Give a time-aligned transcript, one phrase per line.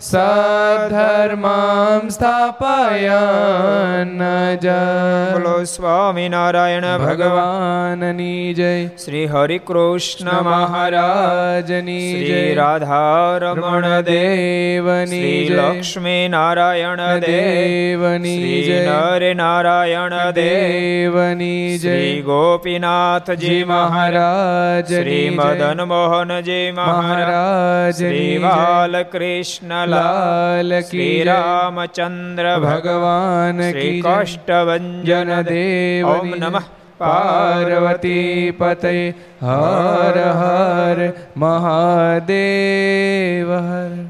[0.00, 4.18] સધર્મમ સ્થાપયન
[4.58, 17.20] જય બોલો સ્વામિનારાયણ ભગવાનની જય શ્રી હરિ કૃષ્ણ મહારાજની જય રાધારમણ દેવની શ્રી લક્ષ્મી નારાયણ
[17.26, 30.80] દેવની જય નર નારાયણ દેવની જય ગોપીનાથજી મહારાજ શ્રી મદન મોહનજી મહારાજ શ્રી બાલકૃષ્ણ લાલ
[30.80, 31.22] શ્રી.
[31.22, 34.00] રામચંદ્ર ભગવાન શ્રી.
[34.00, 36.62] કાષ્ટભન દેવ ઓમ નમઃ
[36.98, 44.06] પાર્વતી પતે હર હર મહાદેવ હર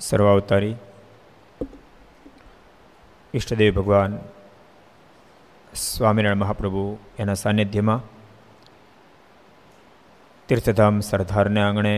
[0.00, 0.76] સર્વાવતારી
[3.34, 4.18] ઈષ્ટદેવ ભગવાન
[5.74, 8.00] સ્વામિનારાયણ મહાપ્રભુ એના સાનિધ્યમાં
[10.48, 11.96] તીર્થધામ સરદારને આંગણે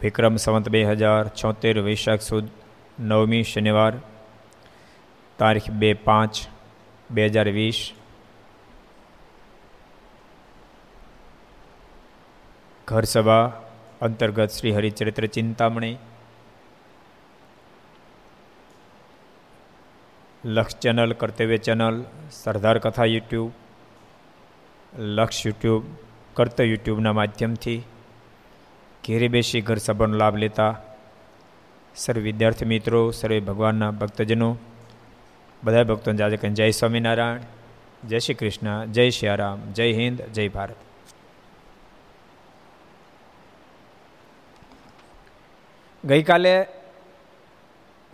[0.00, 2.46] વિક્રમ સંવત બે હજાર છોતેર વૈશાખ સુદ
[3.04, 3.98] નવમી શનિવાર
[5.38, 6.40] તારીખ બે પાંચ
[7.10, 7.82] બે હજાર વીસ
[12.88, 13.44] ઘર સભા
[14.02, 15.94] અંતર્ગત શ્રી હરિચરિત્ર ચિંતામણી
[20.48, 21.96] લક્ષ ચેનલ કર્તવ્ય ચેનલ
[22.34, 23.67] સરદાર કથા યુટ્યુબ
[24.96, 25.82] લક્ષ યુટ્યુબ,
[26.34, 27.82] કર્તવ્ય યુટ્યુબના માધ્યમથી
[29.06, 30.80] ઘેરે બેસી ઘર સભાનો લાભ લેતા
[31.96, 34.56] સર્વ વિદ્યાર્થી મિત્રો, સર્વે ભગવાનના ભક્તજનો
[35.64, 37.38] બધા ભક્તોને જાજે કહીને જય સ્વામિનારાયણ,
[38.08, 39.28] જય શ્રી કૃષ્ણ, જય શ્રી
[39.72, 40.74] જય હિન્દ, જય ભારત.
[46.04, 46.66] ગઈકાલે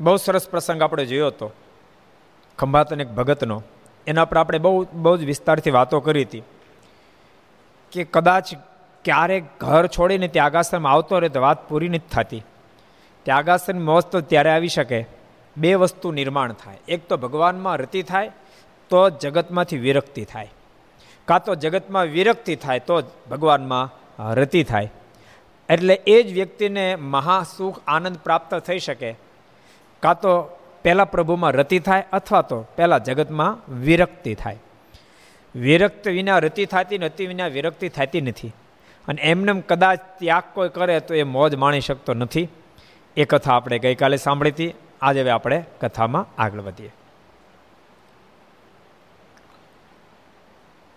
[0.00, 1.52] બહુ સરસ પ્રસંગ આપણે જોયો હતો
[2.58, 3.62] ખંભાત અને ભગતનો.
[4.06, 6.42] એના પર આપણે બહુ બહુ જ વિસ્તારથી વાતો કરી હતી.
[7.94, 8.54] કે કદાચ
[9.04, 12.42] ક્યારેક ઘર છોડીને ત્યાગાશ્રમ આવતો રહે તો વાત પૂરી નથી થતી.
[13.22, 15.04] ત્યાગાશ્રમ મોજ તો ત્યારે આવી શકે.
[15.56, 16.78] બે વસ્તુ નિર્માણ થાય.
[16.88, 18.30] એક તો ભગવાનમાં રતિ થાય,
[18.90, 20.50] તો જગતમાંથી વિરક્તિ થાય.
[21.24, 23.86] કાં તો જગતમાં વિરક્તિ થાય, તો જ ભગવાનમાં
[24.34, 24.92] રતિ થાય.
[25.68, 29.14] એટલે એ જ વ્યક્તિને મહાસુખ આનંદ પ્રાપ્ત થઈ શકે.
[30.02, 34.58] કાં તો પહેલાં પ્રભુમાં રતિ થાય અથવા તો પહેલાં જગતમાં વિરક્તિ થાય.
[35.54, 38.52] વિરક્ત વિના રતિ થતી અતિ વિના વિરક્તિ થતી નથી.
[39.08, 42.48] અને એમને કદાચ ત્યાગ કોઈ કરે તો એ મોજ માણી શકતો નથી.
[43.16, 44.74] એ કથા આપણે ગઈકાલે સાંભળી હતી.
[45.02, 46.92] આજે હવે આપણે કથામાં આગળ વધીએ.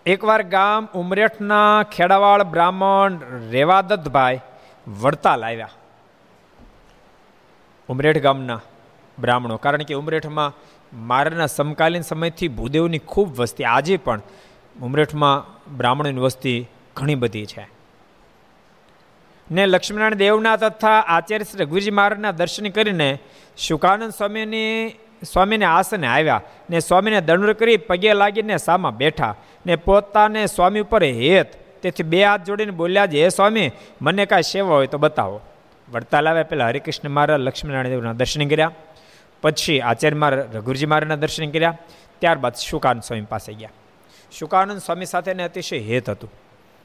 [0.05, 3.19] એકવાર ગામ ઉમરેઠના ખેડાવાળ બ્રાહ્મણ
[3.49, 4.39] રેવાદત્તભાઈ
[4.87, 5.69] વડતાલ આવ્યા
[7.89, 8.61] ઉમરેઠ ગામના
[9.19, 9.57] બ્રાહ્મણો.
[9.57, 10.53] કારણ કે ઉમરેઠમાં
[10.93, 13.63] મારના સમકાલીન સમયથી ભૂદેવની ખૂબ વસ્તી.
[13.63, 14.21] આજે પણ
[14.81, 15.45] ઉમરેઠમાં
[15.77, 17.67] બ્રાહ્મણોની વસ્તી ઘણી બધી છે.
[19.51, 23.19] ને લક્ષ્મીનારાયણ દેવના તથા આચાર્ય શ્રી રઘુજી મહારાજના દર્શન કરીને
[23.57, 24.89] શુકાનંદ સ્વામીની,
[25.33, 29.35] સ્વામીને આસને આવ્યા ને સ્વામીને દંડ કરી પગે લાગીને સામાં બેઠા
[29.65, 31.81] ને પોતાને સ્વામી ઉપર હેત.
[31.81, 33.71] તેથી બે હાથ જોડીને બોલ્યા છે, હે સ્વામી,
[34.01, 35.41] મને કાંઈ સેવા હોય તો બતાવો.
[35.91, 38.71] વડતાલ આવ્યા પહેલાં હરિકૃષ્ણ મહારાજ લક્ષ્મીનારાયણ દેવના દર્શન કર્યા.
[39.41, 41.77] પછી આચાર્ય મહારાજ રઘુરજી મહારાજના દર્શન કર્યા.
[42.19, 43.69] ત્યારબાદ શુકાન સ્વામી પાસે ગયા.
[44.31, 46.31] શુકાનંદ સ્વામી સાથે એને અતિશય હેત હતું.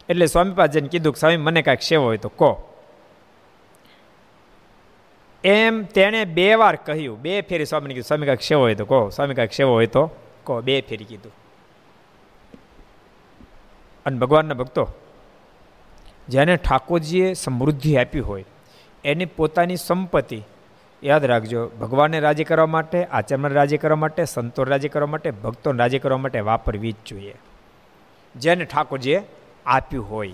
[0.09, 2.75] એટલે સ્વામી પાસે કીધું કે, સ્વામી, મને કાંઈક સેવો હોય તો કહો.
[5.45, 7.23] એમ તેણે બે વાર કહ્યું.
[7.23, 9.09] બે ફેરી સ્વામીને કીધું, સ્વામી, કાંઈક સેવો હોય તો કહો.
[9.09, 10.11] સ્વામી, કાંઈક સેવો હોય તો
[10.45, 10.61] કહો.
[10.61, 11.33] બે ફેરી કીધું.
[14.07, 14.89] અને ભગવાનના ભક્તો,
[16.29, 18.45] જેને ઠાકોરજીએ સમૃદ્ધિ આપી હોય,
[19.05, 20.43] એની પોતાની સંપત્તિ
[21.05, 25.79] યાદ રાખજો, ભગવાનને રાજી કરવા માટે, આચરણને રાજી કરવા માટે, સંતોને રાજી કરવા માટે, ભક્તોને
[25.79, 27.35] રાજી કરવા માટે વાપરવી જ જોઈએ.
[28.37, 29.23] જેને ઠાકોરજીએ
[29.67, 30.33] આપ્યું હોય,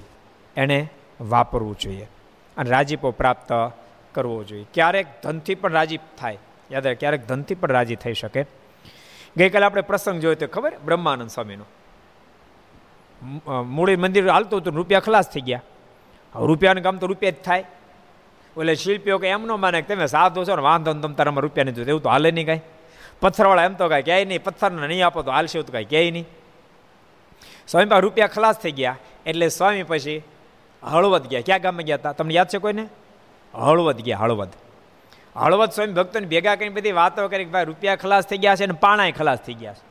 [0.56, 0.88] એણે
[1.20, 2.08] વાપરવું જોઈએ
[2.56, 3.52] અને રાજીપો પ્રાપ્ત
[4.12, 4.66] કરવો જોઈએ.
[4.74, 6.38] ક્યારેક ધનથી પણ રાજી થાય.
[6.72, 8.44] યાદ રાખ ક્યારેક ધનથી પણ રાજી થઈ શકે.
[9.36, 10.72] ગઈકાલે આપણે પ્રસંગ જોયો તો ખબર?
[10.84, 11.64] બ્રહ્માનંદ સ્વામીનો.
[13.62, 15.62] મૂળી મંદિર હાલતું હતું, રૂપિયા ખલાસ થઈ ગયા.
[16.34, 17.64] રૂપિયાનું કામ તો રૂપિયા જ થાય.
[18.60, 21.64] એટલે શિલ્પીઓ કે એમ ન માને તમે સાધુ છો ને વાંધો ને તમે તારામાં રૂપિયા
[21.64, 22.60] નહીં એવું તો હાલે નહીં કાંઈ.
[23.20, 26.26] પથ્થરવાળા એમ તો કાંઈ ક્યાંય નહીં, પથ્થરને નહીં આપો તો હાલશે તો કાંઈ ક્યાંય નહીં.
[27.68, 28.96] સ્વામી પાસે રૂપિયા ખલાસ થઈ ગયા,
[29.26, 30.22] એટલે સ્વામી પછી
[30.82, 31.40] હળવદ ગયા.
[31.40, 32.12] ક્યાં ગામમાં ગયા હતા?
[32.12, 32.84] તમને યાદ છે કોઈને?
[33.54, 34.52] હળવદ ગયા, હળવદ.
[35.36, 38.64] હળવદ સ્વામી ભક્તોને ભેગા કરીને બધી વાતો કરી કે ભાઈ રૂપિયા ખલાસ થઈ ગયા છે
[38.64, 39.84] અને પાણાય ખલાસ થઈ ગયા છે.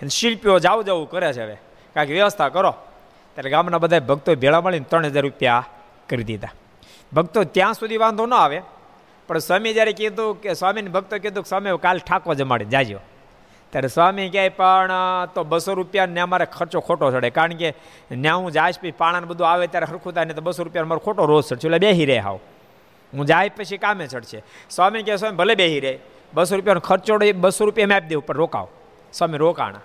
[0.00, 1.56] અને શિલ્પીઓ જાવ જવું કરે છે હવે.
[1.94, 2.74] કાંઈક વ્યવસ્થા કરો.
[3.34, 5.64] ત્યારે ગામના બધા ભક્તો ભેળા મળીને ત્રણ હજાર રૂપિયા
[6.08, 6.52] કરી દીધા.
[7.12, 8.62] ભક્તો ત્યાં સુધી વાંધો ન આવે.
[9.28, 12.98] પણ સ્વામી જ્યારે કીધું કે, સ્વામીને ભક્તો કીધું કે, સ્વામી કાલ ઠાકો જમાડી જાજો.
[13.70, 14.90] ત્યારે સ્વામી કહે, પણ,
[15.34, 17.30] તો બસો રૂપિયા ને અમારે ખર્ચો ખોટો ચડે.
[17.30, 20.62] કારણ કે ત્યાં હું જાય પછી પાણાને બધું આવે ત્યારે હરખું થાય ને તો બસો
[20.62, 21.68] રૂપિયા મારો ખોટો રોજ ચડશે.
[21.68, 22.38] એટલે બેહી રહે હાવ.
[23.14, 24.42] હું જાય પછી કામે ચડશે.
[24.70, 25.98] સ્વામી કહે, સ્વામી, ભલે બેહી રહે.
[26.34, 28.68] બસો રૂપિયાનો ખર્ચો બસો રૂપિયા મેં આપી દેવું પણ રોકાવ.
[29.12, 29.80] સ્વામી રોકાણા.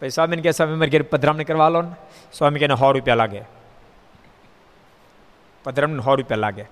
[0.00, 1.90] પછી સ્વામીને કહે, સ્વામી, મારે ઘેર પધરામણી કરવા લો ને.
[2.32, 3.59] સ્વામી કહે સો રૂપિયા લાગે.
[5.64, 6.64] પધરામણી સો રૂપિયા લાગે.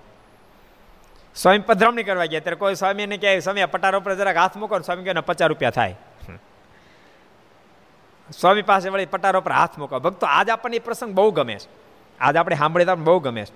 [1.35, 5.03] સ્વામી પધરામણી કરવા ગયા ત્યારે કોઈ સ્વામીને કહે, સ્વામી પટારો ઉપર જરાક હાથ મૂકો સ્વામી
[5.03, 5.95] કહે પચાસ રૂપિયા થાય.
[8.39, 9.99] સ્વામી પાસે વળી પટારો પર હાથ મૂકો.
[9.99, 11.69] ભક્તો, આજ આપણને એ પ્રસંગ બહુ ગમે છે.
[12.19, 13.53] આજ આપણે સાંભળીએ તો બહુ ગમે છે.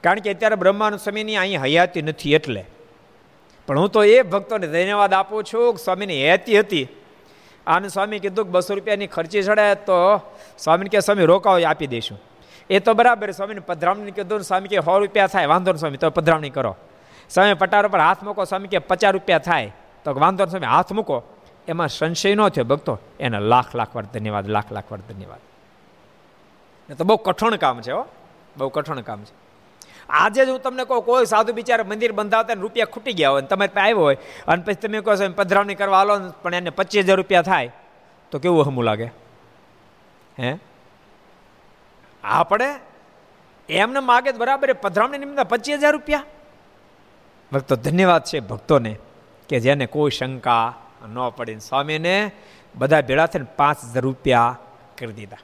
[0.00, 2.64] કારણ કે અત્યારે બ્રહ્માનંદ સ્વામીની અહીં હયાતી નથી એટલે.
[3.66, 6.88] પણ હું તો એ ભક્તોને ધન્યવાદ આપું છું કે સ્વામીની હયાતી હતી.
[7.66, 10.20] આને સ્વામી કીધું કે બસો રૂપિયાની ખર્ચી ચડે તો
[10.58, 12.27] સ્વામીને કે સ્વામી રોકાવો આપી દઈશું.
[12.70, 16.10] એ તો બરાબર, સ્વામીને પધરામણી કીધું સ્વામી કે સો રૂપિયા થાય, વાંધો ને સ્વામી, તો
[16.10, 16.76] પધરામણી કરો.
[17.30, 19.72] સ્વામી પટાર ઉપર હાથ મૂકો, સ્વામી કે પચાસ રૂપિયા થાય,
[20.04, 21.22] તો વાંધો ને સ્વામી, હાથ મૂકો.
[21.68, 25.38] એમાં સંશય ન થયો ભક્તો, એને લાખ લાખ વાર ધન્યવાદ, લાખ લાખ વાર ધન્યવાદ.
[26.92, 28.06] એ તો બહુ કઠણ કામ છે હો,
[28.56, 29.48] બહુ કઠણ કામ છે.
[30.08, 33.42] આજે જ હું તમને કહું, કોઈ સાધુ બિચારે મંદિર બંધાવતા ને રૂપિયા ખૂટી ગયા હોય,
[33.42, 34.16] તમારે પાસે આવ્યો હોય,
[34.48, 37.72] અને પછી તમે કહો છો પધરાવણી કરવા આવો પણ એને પચીસ હજાર રૂપિયા થાય.
[38.30, 39.06] તો કેવું હમું લાગે?
[40.38, 40.58] હે?
[42.28, 42.68] આપણે
[43.68, 46.24] એમને માગે બરાબર પધરામણી નિમિત્તે પચીસ હજાર રૂપિયા.
[47.52, 48.92] ભક્તો ધન્યવાદ છે ભક્તોને
[49.48, 50.64] કે જેને કોઈ શંકા
[51.06, 52.14] ન પડે સ્વામીને
[52.74, 54.58] બધા ભેળા થઈને પાંચ હજાર રૂપિયા
[54.98, 55.40] કરી દીધા.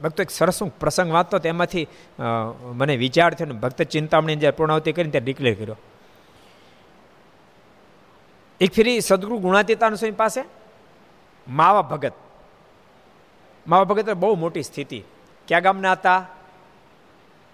[0.00, 1.88] ભક્તો, એક સરસ હું પ્રસંગ વાંચતો તેમાંથી
[2.72, 5.76] મને વિચાર થયો ભક્ત ચિંતામણી જ્યારે પૂર્ણાવતી કરીને ત્યાં ડિક્લેર કર્યો.
[8.60, 10.42] એક ફેરી સદગુરુ ગુણાતીતાનું સ્વામી પાસે,
[11.48, 12.12] માવા ભગત.
[13.66, 15.02] માવા ભગત બહુ મોટી સ્થિતિ.
[15.50, 16.26] ક્યાં ગામના હતા?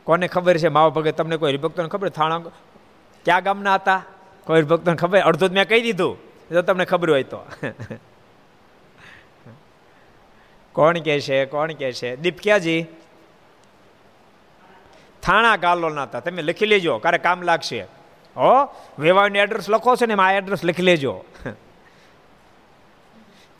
[0.04, 0.68] કોને ખબર છે?
[0.68, 2.08] માવા ભગત તમને કોઈ હરિભક્તોને ખબર?
[2.08, 2.38] થાણા
[3.24, 4.02] ક્યાં ગામના હતા?
[4.44, 5.20] કોઈ હરિભક્તોને ખબર?
[5.20, 6.18] અડધું મેં કહી દીધું.
[6.50, 7.44] જો તમને ખબર હોય તો.
[10.72, 11.44] કોણ કે છે?
[11.44, 12.16] કોણ કે છે?
[12.16, 12.86] દીપક્યાજી?
[15.22, 16.20] થાણા ગાલોના હતા.
[16.20, 16.98] તમે લખી લેજો.
[16.98, 17.82] ક્યારે કામ લાગશે.
[18.36, 18.74] હો?
[18.98, 21.24] વેવાયનું એડ્રેસ લખો છો ને આ એડ્રેસ લખી લેજો.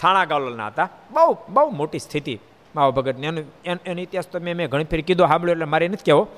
[0.00, 0.88] થાણા ગાલોલના હતા.
[1.10, 2.40] બહુ બહુ મોટી સ્થિતિ.
[2.76, 6.04] માવા ભગતની એનું એનો ઇતિહાસ તો મેં મેં ઘણી ફેર કીધો, સાંભળ્યો એટલે મારે નથી
[6.04, 6.28] કહેવો.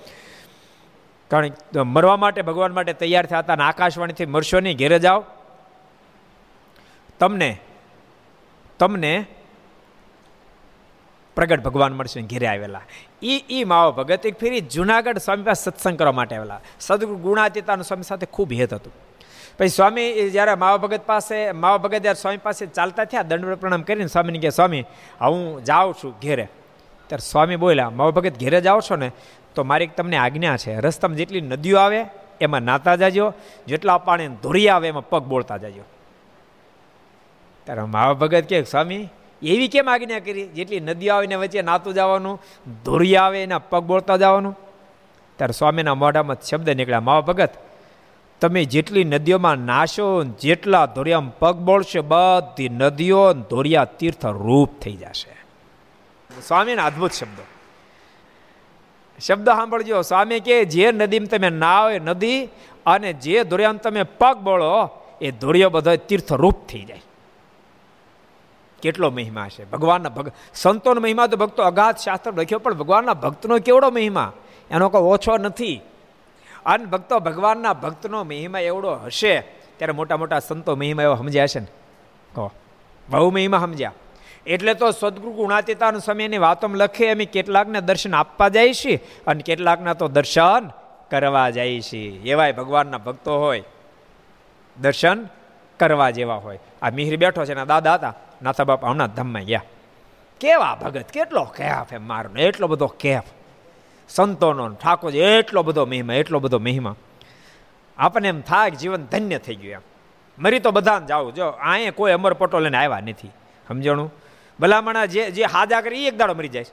[1.28, 1.50] કારણ
[1.84, 5.24] મરવા માટે, ભગવાન માટે તૈયાર થયા હતા અને આકાશવાણીથી મરશો નહીં, ઘેરે જાઓ.
[7.18, 7.50] તમને
[8.78, 9.26] તમને
[11.36, 12.82] પ્રગટ ભગવાન મળશે ઘેરે આવેલા.
[13.22, 16.60] એ એ માવો ભગત એક ફેરી જુનાગઢ સ્વામી પાસે સત્સંગ કરવા માટે આવેલા.
[16.80, 18.92] સદગુરુ ગુણાતીતાનું સ્વામી સાથે ખૂબ હેત હતું.
[19.58, 23.82] પછી સ્વામી જ્યારે માવા ભગત પાસે માવા ભગત જ્યારે સ્વામી પાસે ચાલતા થયા દંડ પ્રણામ
[23.82, 24.80] કરીને સ્વામીને કહે, સ્વામી,
[25.20, 26.48] હું જાઉં છું ઘેરે.
[27.06, 29.10] ત્યારે સ્વામી બોલ્યા માવા ભગત ઘેરે જાઓ છો ને,
[29.54, 30.80] તો મારી તમને આજ્ઞા છે.
[30.80, 32.04] રસ્તામાં જેટલી નદીઓ આવે,
[32.40, 33.32] એમાં નાતા જાજો.
[33.66, 35.82] જેટલા પાણી ધોરી આવે, એમાં પગ બોળતા જાજો.
[37.64, 39.08] ત્યારે માવા ભગત કે સ્વામી,
[39.42, 40.46] એવી કેમ આજ્ઞા કરી?
[40.46, 42.42] જેટલી નદીઓ આવે ને વચ્ચે નાતું જવાનું,
[42.84, 44.58] ધોરી આવે, એના પગ બોળતા જવાનું.
[45.36, 47.50] ત્યારે સ્વામીના મોઢામાં શબ્દ નીકળ્યા માવા ભગત
[48.40, 55.38] તમે જેટલી નદીઓમાં નાશો, જેટલા ધોરિયામાં પગ બોળશે, બધી નદીઓ ધોરિયા તીર્થ રૂપ થઈ જશે.
[56.46, 57.42] સ્વામીના અદ્ભુત શબ્દો.
[59.20, 60.02] શબ્દ સાંભળજો.
[60.02, 62.48] સ્વામી કે, જે નદીમાં તમે નાવ નદી
[62.86, 64.90] અને જે ધોરિયામાં તમે પગ બોળો
[65.20, 67.02] એ ધોરિયો બધો તીર્થ રૂપ થઈ જાય.
[68.82, 69.70] કેટલો મહિમા છે.
[69.70, 74.32] ભગવાનના ભગ, સંતોનો મહિમા તો ભક્તો અગાધ શાસ્ત્ર લખ્યો, પણ ભગવાનના ભક્તનો કેવડો મહિમા?
[74.70, 75.80] એનો કોઈ ઓછો નથી.
[76.68, 79.40] અને ભક્તો ભગવાનના ભક્તનો મહિમા એવડો હશે,
[79.76, 81.66] ત્યારે મોટા મોટા સંતો મહિમા એવો સમજ્યા છે ને?
[82.34, 82.50] કહો.
[83.08, 83.92] બહુ મહિમા સમજ્યા.
[84.46, 88.96] એટલે તો સદગુરુ ગુણાતીતાન સમયની વાતોમાં લખે એમ કેટલાકને દર્શન આપવા જાય છે
[89.26, 90.70] અને કેટલાકના તો દર્શન
[91.10, 91.98] કરવા જાય છે.
[91.98, 93.62] એવાય ભગવાનના ભક્તો હોય.
[94.80, 95.26] દર્શન
[95.78, 96.58] કરવા જેવા હોય.
[96.82, 99.62] આ મિહિર બેઠો છે એના દાદા હતા નાથા બાપા હમણાં ધમમાં ગયા.
[100.40, 103.22] કેવા ભગત, કેટલો કેફ એમ મારો એટલો બધો કેફ.
[104.08, 106.94] સંતોનો ઠાકોર એટલો બધો મહિમા, એટલો બધો મહિમા.
[107.98, 109.80] આપણને એમ થાય જીવન ધન્ય થઈ ગયું એમ.
[110.38, 113.28] મરી તો બધાને જાવું જો અહીંયા કોઈ અમર પટો લઈને આવ્યા નથી.
[113.68, 114.14] સમજણું?
[114.60, 116.64] ભલામણા જે જે હાજા કરી, એક દાડો મરી જાય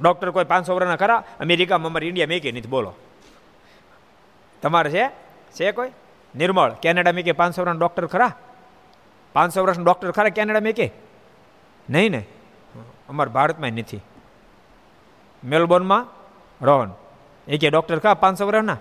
[0.00, 1.24] ડૉક્ટર કોઈ પાંચસો વર્ષના ખરા?
[1.40, 2.68] અમેરિકામાં અમારે ઇન્ડિયા મેકે નથી.
[2.68, 2.94] બોલો.
[4.62, 5.08] તમારે છે?
[5.52, 5.90] છે કોઈ?
[6.36, 6.72] નિર્મળ.
[6.72, 8.32] કેનેડા મેકે પાંચસો વર્ષના ડૉક્ટર ખરા?
[9.32, 10.90] પાંચસો વર્ષના ડૉક્ટર ખરા કેનેડા મેકે
[11.90, 12.24] નહીં ને?
[13.08, 14.00] અમારા ભારતમાં નથી.
[15.44, 16.19] મેલબોર્નમાં
[16.62, 16.90] રોહન
[17.48, 18.76] એ કે ડૉક્ટર ખા પાંચસો વર્ષના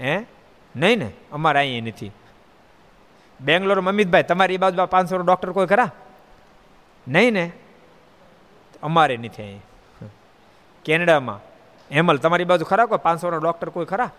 [0.00, 0.26] હે?
[0.76, 2.10] નહીં ને, અમારે અહીંયા નથી.
[3.40, 5.90] બેંગ્લોર અમિતભાઈ, તમારી બાજુ પાંચસો ડૉક્ટર કોઈ ખરા?
[7.08, 7.52] નહીં ને?
[8.82, 9.62] અમારે નથી અહીં
[10.84, 11.40] કેનેડામાં.
[11.94, 14.10] હેમલ, તમારી બાજુ ખરા કોઈ પાંચસો ડૉક્ટર કોઈ ખરા?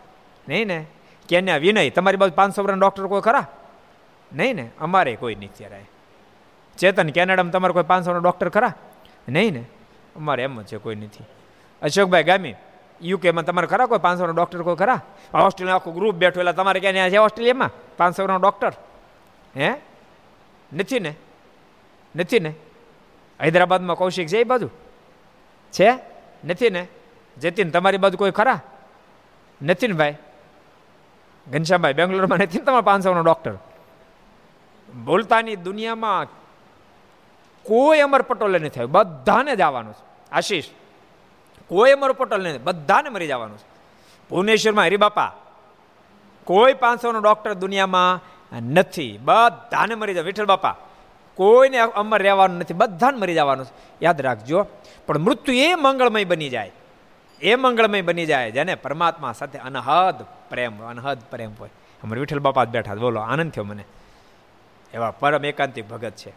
[0.49, 0.85] નહીં ને?
[1.29, 3.45] કેન્યા વિનય, તમારી બાજુ પાંચસો ડૉક્ટર કોઈ ખરા?
[4.33, 4.69] નહીં ને?
[4.79, 5.85] અમારે કોઈ નહીં ત્યારે
[6.77, 8.73] ચેતન, કેનેડામાં તમારે કોઈ પાંચસો ડૉક્ટર ખરા?
[9.29, 9.65] નહીં ને?
[10.15, 11.23] અમારે એમ જ છે, કોઈ નથી.
[11.85, 12.55] અશોકભાઈ ગામી
[13.01, 14.99] યુકેમાં તમારે ખરા કોઈ પાંચસો ડૉક્ટર કોઈ ખરા?
[15.33, 18.73] ઓસ્ટ્રેલિયા આખું ગ્રુપ બેઠો એટલે તમારે ક્યાં છે ઓસ્ટ્રેલિયામાં પાંચસો ડૉક્ટર
[19.57, 19.73] હે?
[20.73, 21.15] નથી ને?
[22.15, 22.53] નથી ને?
[23.41, 24.69] હૈદરાબાદમાં કૌશિક છે એ બાજુ?
[25.71, 25.93] છે?
[26.45, 26.87] નથી ને?
[27.37, 28.59] જતીન તમારી બાજુ કોઈ ખરા?
[29.61, 30.17] નથી ને ભાઈ?
[31.51, 33.53] ઘનશ્યામભાઈ બેંગ્લોરમાં નથી ને તમારા પાંચસોનો ડૉક્ટર
[35.05, 36.25] બોલતાની દુનિયામાં
[37.63, 40.29] કોઈ અમર પટોલે નથી થયું બધાને જ આવવાનું છે.
[40.31, 40.65] આશીષ
[41.67, 42.57] કોઈ અમારો પોટલ નથી.
[42.57, 43.67] બધાને મરી જવાનું છે.
[44.29, 45.33] ભુવનેશ્વરમાં હરિબાપા,
[46.43, 49.19] કોઈ પાંચસોનો ડૉક્ટર દુનિયામાં નથી.
[49.21, 50.75] બધાને મરી જાય વિઠ્ઠલ બાપા,
[51.35, 52.73] કોઈને અમર રહેવાનું નથી.
[52.73, 53.73] બધાને મરી જવાનું છે.
[54.01, 54.67] યાદ રાખજો.
[55.07, 56.71] પણ મૃત્યુ એ મંગળમય બની જાય.
[57.41, 61.69] એ મંગળમય બની જાય જેને પરમાત્મા સાથે અનહદ પ્રેમ અનહદ પ્રેમ હોય.
[62.03, 63.83] અમારે વિઠ્ઠલ બાપા જ બેઠા બોલો, આનંદ થયો મને.
[64.93, 66.33] એવા પરમ એકાંતિક ભગત છે.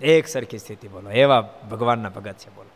[0.00, 1.10] એક સરખી સ્થિતિ, બોલો.
[1.10, 2.70] એવા ભગવાનના ભગત છે, બોલો.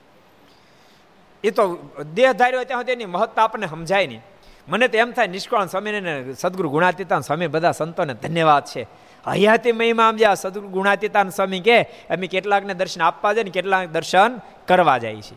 [1.44, 4.20] એ તો દેહ ધાર્યો ત્યાં એની મહત્તા આપણને સમજાય નહીં.
[4.68, 8.87] મને તો એમ થાય નિષ્કળ સ્વામીને સદગુરુ ગુણાતીતાન સ્વામી બધા સંતોને ધન્યવાદ છે.
[9.26, 13.88] હયાતી મહિમા આમ જ્યાં સદગુરુ ગુણાતીતાન સ્વામી કે અમે કેટલાકને દર્શન આપવા જાય ને કેટલાક
[13.88, 15.34] દર્શન કરવા જાય છે.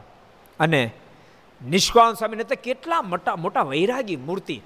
[0.59, 0.91] અને
[1.69, 4.61] નિષ્કળ સ્વામીને તો કેટલા મોટા મોટા વૈરાગી મૂર્તિ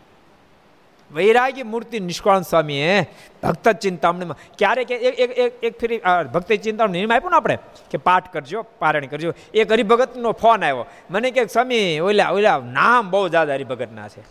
[1.11, 3.07] વૈરાગી મૂર્તિ નિષ્કાળ સ્વામીએ
[3.43, 7.57] ભક્ત ચિંતામણીમાં ક્યારેક એક એક એક ફેરી ભક્તિ ચિંતામણી નિયમ આપ્યો ને આપણે
[7.91, 13.11] કે પાઠ કરજો પારણી કરજો એક હરિભગતનો ફોન આવ્યો મને કે સ્વામી ઓલા ઓલા નામ
[13.11, 14.23] બહુ જાદા હરિભગતના છે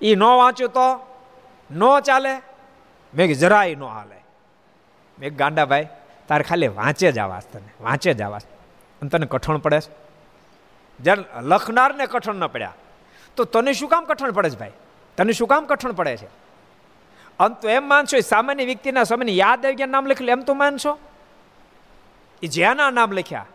[0.00, 0.86] એ ન વાંચ્યું તો
[1.70, 2.32] ન ચાલે
[3.12, 4.18] મેં કે જરાય ન હાલે
[5.18, 5.88] મેં ગાંડાભાઈ
[6.28, 8.44] તારે ખાલી વાંચે જ આવાસ તને વાંચે જ આવાસ
[9.02, 9.90] અને તને કઠણ પડે છે
[10.98, 12.76] જ્યારે લખનારને કઠણ ન પડ્યા
[13.36, 14.76] તો તને શું કામ કઠણ પડે છે ભાઈ
[15.18, 16.28] તને શું કામ કઠણ પડે છે?
[17.38, 20.54] અંત તો એમ માનશો એ સામાન્ય વ્યક્તિના સમયને યાદ આવી ગયા, નામ લખેલું, એમ તો
[20.54, 20.98] માનશો?
[22.42, 23.46] એ જ્યાંના નામ લખ્યા,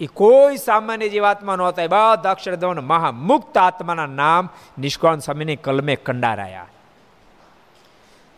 [0.00, 6.68] એ કોઈ સામાન્ય જીવાત્મા નહોતા એ બધા અક્ષરધવન મહામુક્ત આત્માના નામ નિષ્કાળ સ્વામીની કલમે કંડારાયા.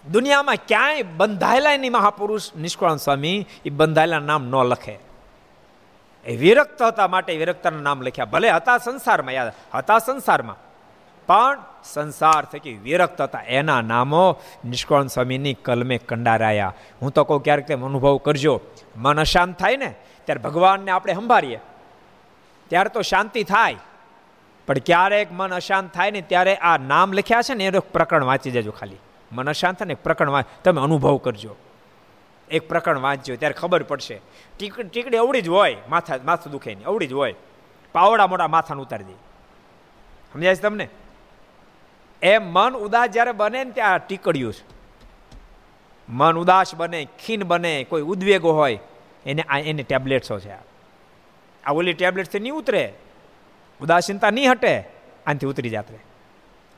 [0.04, 4.96] દુનિયામાં ક્યાંય બંધાયેલા નહીં મહાપુરુષ નિષ્કાળ સ્વામી એ બંધાયેલા નામ ન લખે.
[6.26, 8.24] એ વિરક્ત હતા માટે વિરક્તના નામ લખ્યા.
[8.24, 10.69] ભલે હતા સંસારમાં, યાદ, હતા સંસારમાં
[11.30, 13.40] પણ સંસાર થકી વિરક્ત હતા.
[13.40, 16.74] એના નામો નિષ્કાળ સ્વામીની કલમે કંડારાયા.
[17.02, 18.60] હું તો કહું ક્યારેક તેમ અનુભવ કરજો.
[18.96, 19.94] મન અશાંત થાય ને,
[20.24, 21.60] ત્યારે ભગવાનને આપણે સંભાળીએ.
[22.68, 23.76] ત્યારે તો શાંતિ થાય.
[24.66, 28.50] પણ ક્યારેક મન અશાંત થાય ને, ત્યારે આ નામ લખ્યા છે ને, એનું પ્રકરણ વાંચી
[28.50, 28.96] જજો ખાલી.
[29.32, 31.56] મન અશાંત ને પ્રકરણ વાંચ, તમે અનુભવ કરજો.
[32.50, 34.20] એક પ્રકરણ વાંચજો, ત્યારે ખબર પડશે.
[34.58, 37.34] ટીક, ટીકડી અવડી જ હોય, માથા, માથું દુખે નહીં અવડી જ હોય.
[37.92, 39.12] પાવડા મોટા માથાને ઉતારી દે.
[40.32, 40.88] સમજાય છે તમને?
[42.22, 44.64] એમ મન ઉદાસ જ્યારે બને ને ત્યાં ટીકડ્યું છે.
[46.08, 48.78] મન ઉદાસ બને, ખીન બને, કોઈ ઉદ્વેગો હોય,
[49.26, 51.70] એને આ એની ટેબ્લેટ્સો છે આ.
[51.72, 52.92] ઓલી ટેબ્લેટથી નહીં ઉતરે.
[53.80, 54.84] ઉદાસીનતા નહીં હટે,
[55.26, 55.98] આનથી ઉતરી જાત રહે.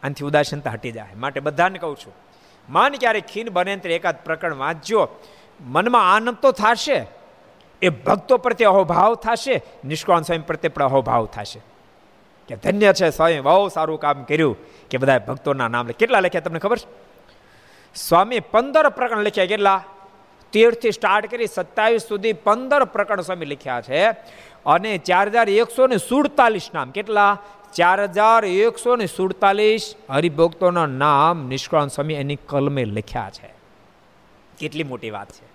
[0.02, 1.08] આનથી ઉદાસીનતા હટી જાય.
[1.16, 2.12] માટે બધાને કહું છું,
[2.68, 5.08] મન ક્યારેક ખીન બને ત્યારે એકાદ પ્રકરણ વાંચજો.
[5.60, 7.06] મનમાં આનંદ તો થશે.
[7.82, 9.62] એ ભક્તો પ્રત્યે અહોભાવ થશે.
[9.84, 11.60] નિષ્કાળ સ્વયં પ્રત્યે પણ અહોભાવ થશે.
[12.48, 14.56] કે ધન્ય છે સ્વયં બહુ સારું કામ કર્યું.
[14.92, 16.86] કે બધા ભક્તોના નામ કેટલા લખ્યા તમને ખબર છે?
[17.94, 19.84] સ્વામી પંદર પ્રકરણ લખ્યા કેટલા?
[20.52, 24.10] તેરથી સ્ટાર્ટ કરી સત્તાવીસ સુધી પંદર પ્રકરણ સ્વામી લખ્યા છે.
[24.66, 26.90] અને ચાર હજાર એકસો ને સુડતાલીસ નામ.
[26.90, 27.38] કેટલા?
[27.74, 33.54] ચાર હજાર એકસો ને સુડતાલીસ હરિભક્તોના નામ નિષ્કાળ સ્વામી એની કલમે લખ્યા છે.
[34.58, 35.52] કેટલી મોટી વાત છે.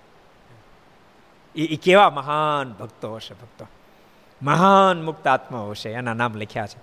[1.56, 3.68] એ કેવા મહાન ભક્તો હશે ભક્તો.
[4.42, 6.82] મહાન મુક્ત આત્મા હશે એના નામ લખ્યા છે.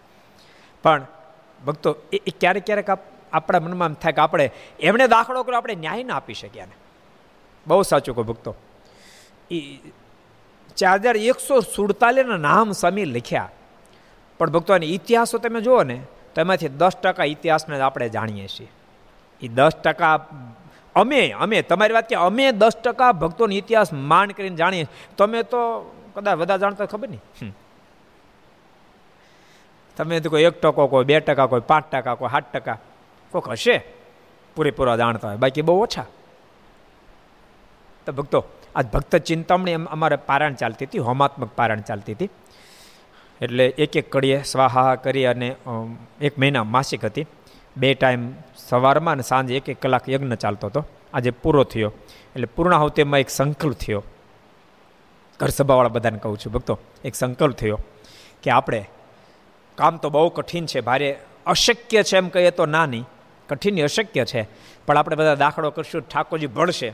[0.82, 1.06] પણ
[1.66, 2.90] ભક્તો, એ ક્યારેક ક્યારેક
[3.32, 4.46] આપણા મનમાં એમ થાય કે આપણે
[4.80, 6.76] એમણે દાખલો કર્યો, આપણે ન્યાય ના આપી શક્યા ને
[7.66, 8.54] બહુ સાચું કહો ભક્તો.
[9.50, 9.58] એ
[10.76, 13.50] ચાર હજાર એકસો સુડતાલીસના નામ સમી લખ્યા.
[14.40, 15.96] પણ ભક્તોની ઇતિહાસો તમે જુઓ ને,
[16.34, 18.70] તો એમાંથી દસ ટકા ઇતિહાસને આપણે જાણીએ છીએ.
[19.42, 20.14] એ દસ ટકા
[20.94, 24.86] અમે અમે, તમારી વાત કે અમે દસ ટકા ભક્તોનો ઇતિહાસ માન કરીને જાણીએ
[25.18, 25.60] તમે તો
[26.14, 27.54] કદાચ બધા જાણતા ખબર નહીં.
[29.96, 32.78] તમે તો કોઈ એક ટકો, કોઈ બે ટકા, કોઈ પાંચ ટકા, કોઈ સાત ટકા.
[33.30, 33.84] કોઈક હશે?
[34.56, 35.36] પૂરેપૂરા જાણતા હોય.
[35.36, 36.06] બાકી બહુ ઓછા.
[38.06, 42.30] તો ભક્તો, આજ ભક્ત ચિંતામણી એમ અમારે પારાયણ ચાલતી હતી, હોમાત્મક પારાયણ ચાલતી હતી.
[43.40, 45.56] એટલે એક એક કડીએ સ્વાહા કરી અને
[46.20, 47.26] એક મહિના માસિક હતી.
[47.76, 50.84] બે ટાઈમ સવારમાં અને સાંજે એક એક કલાક યજ્ઞ ચાલતો હતો.
[51.14, 51.92] આજે પૂરો થયો.
[52.34, 54.02] એટલે પૂર્ણાહુતિમાં એક સંકલ્પ થયો.
[55.40, 57.78] ઘર સભાવાળા બધાને કહું છું, ભક્તો, એક સંકલ્પ થયો
[58.42, 58.90] કે આપણે
[59.78, 61.08] કામ તો બહુ કઠિન છે, ભારે
[61.46, 63.04] અશક્ય છે એમ કહીએ તો ના નહીં.
[63.48, 64.42] કઠિન અશક્ય છે,
[64.86, 66.90] પણ આપણે બધા દાખલો કરશું, ઠાકોરજી ભળશે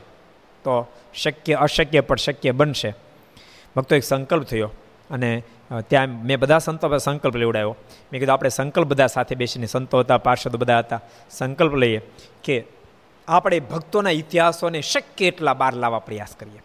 [0.65, 0.73] તો
[1.15, 2.93] શક્ય, અશક્ય પણ શક્ય બનશે.
[3.75, 4.69] ભક્તો, એક સંકલ્પ થયો
[5.09, 5.43] અને
[5.87, 7.75] ત્યાં મેં બધા સંતો સંકલ્પ લેવડાવ્યો.
[8.11, 10.99] મેં કીધું, આપણે સંકલ્પ બધા સાથે બેસીને, સંતો હતા, પાર્ષદ બધા હતા,
[11.31, 12.01] સંકલ્પ લઈએ
[12.43, 12.63] કે
[13.27, 16.61] આપણે ભક્તોના ઇતિહાસોને શક્ય એટલા બહાર લાવવા પ્રયાસ કરીએ.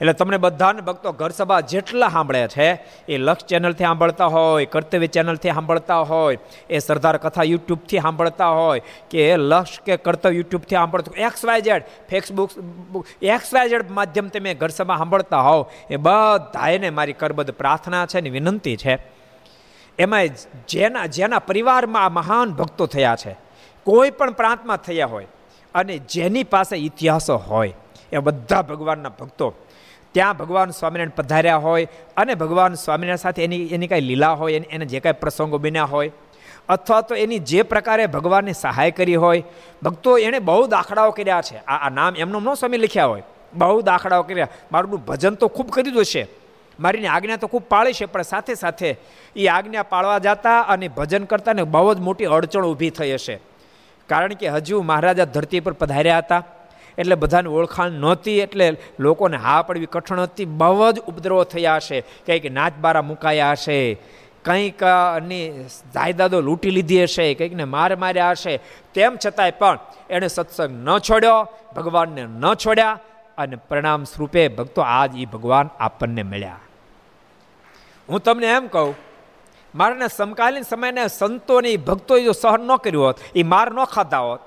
[0.00, 2.68] એટલે તમને બધાને ભક્તો ઘર સભા જેટલા સાંભળે છે,
[3.08, 6.38] એ લક્ષ ચેનલથી સાંભળતા હોય, કર્તવ્ય ચેનલથી સાંભળતા હોય,
[6.70, 11.84] એ સરદાર કથા યુટ્યુબથી સાંભળતા હોય, કે લક્ષ કે કર્તવ્ય યુટ્યુબથી સાંભળતું X Y Z
[12.10, 12.50] Facebook
[13.22, 18.20] X Y Z માધ્યમ તમે ઘર સભા સાંભળતા હોવ એ બધાને મારી કરબદ્ધ પ્રાર્થના છે
[18.20, 18.94] ને વિનંતી છે.
[19.98, 20.28] એમાં
[20.68, 23.32] જેના જેના પરિવારમાં આ મહાન ભક્તો થયા છે,
[23.86, 25.28] કોઈ પણ પ્રાંતમાં થયા હોય,
[25.74, 27.74] અને જેની પાસે ઇતિહાસો હોય,
[28.12, 29.48] એ બધા ભગવાનના ભક્તો
[30.12, 34.84] ત્યાં ભગવાન સ્વામિનારાયણ પધાર્યા હોય અને ભગવાન સ્વામિનારાયણ સાથે એની એની કાંઈ લીલા હોય, એને
[34.84, 36.10] જે કાંઈ પ્રસંગો બન્યા હોય,
[36.68, 39.44] અથવા તો એની જે પ્રકારે ભગવાનને સહાય કરી હોય,
[39.82, 41.56] ભક્તો એણે બહુ દાખલાઓ કર્યા છે.
[41.56, 43.22] આ આ નામ એમનો ન સ્વામી લખ્યા હોય.
[43.54, 44.48] બહુ દાખલાઓ કર્યા.
[44.72, 46.26] મારું ભજન તો ખૂબ કરી દો છે.
[46.80, 48.96] મારીની આજ્ઞા તો ખૂબ પાળી છે, પણ સાથે સાથે
[49.36, 53.40] એ આજ્ઞા પાળવા જતા અને ભજન કરતા ને બહુ જ મોટી અડચણ ઊભી થઈ હશે.
[54.06, 56.42] કારણ કે હજુ મહારાજા ધરતી પર પધાર્યા હતા.
[56.98, 60.44] એટલે બધાને ઓળખાણ નહોતી, એટલે લોકોને હા પડવી કઠણ હતી.
[60.44, 62.00] બહુ જ ઉપદ્રવો થયા હશે.
[62.26, 63.80] કંઈક નાચબારા મુકાયા હશે.
[64.44, 67.34] કંઈકની જાયદાદો લૂંટી લીધી હશે.
[67.34, 68.60] કંઈકને માર માર્યા હશે.
[68.94, 69.78] તેમ છતાંય પણ
[70.10, 71.38] એણે સત્સંગ ન છોડ્યો,
[71.76, 72.98] ભગવાનને ન છોડ્યા
[73.38, 76.58] અને પરિણામ સ્વરૂપે ભક્તો આજ એ ભગવાન આપણને મળ્યા.
[78.08, 78.94] હું તમને એમ કહું,
[79.74, 84.40] મારાને સમકાલીન સમયને સંતોની ભક્તોએ જો સહન ન કર્યું હોત એ માર ન ખાતા હોત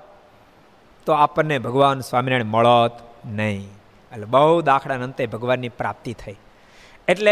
[1.12, 2.96] તો આપણને ભગવાન સ્વામિનારાયણ મળત
[3.40, 3.68] નહીં.
[4.12, 6.38] એટલે બહુ દાખલા અંતે ભગવાનની પ્રાપ્તિ થઈ.
[7.08, 7.32] એટલે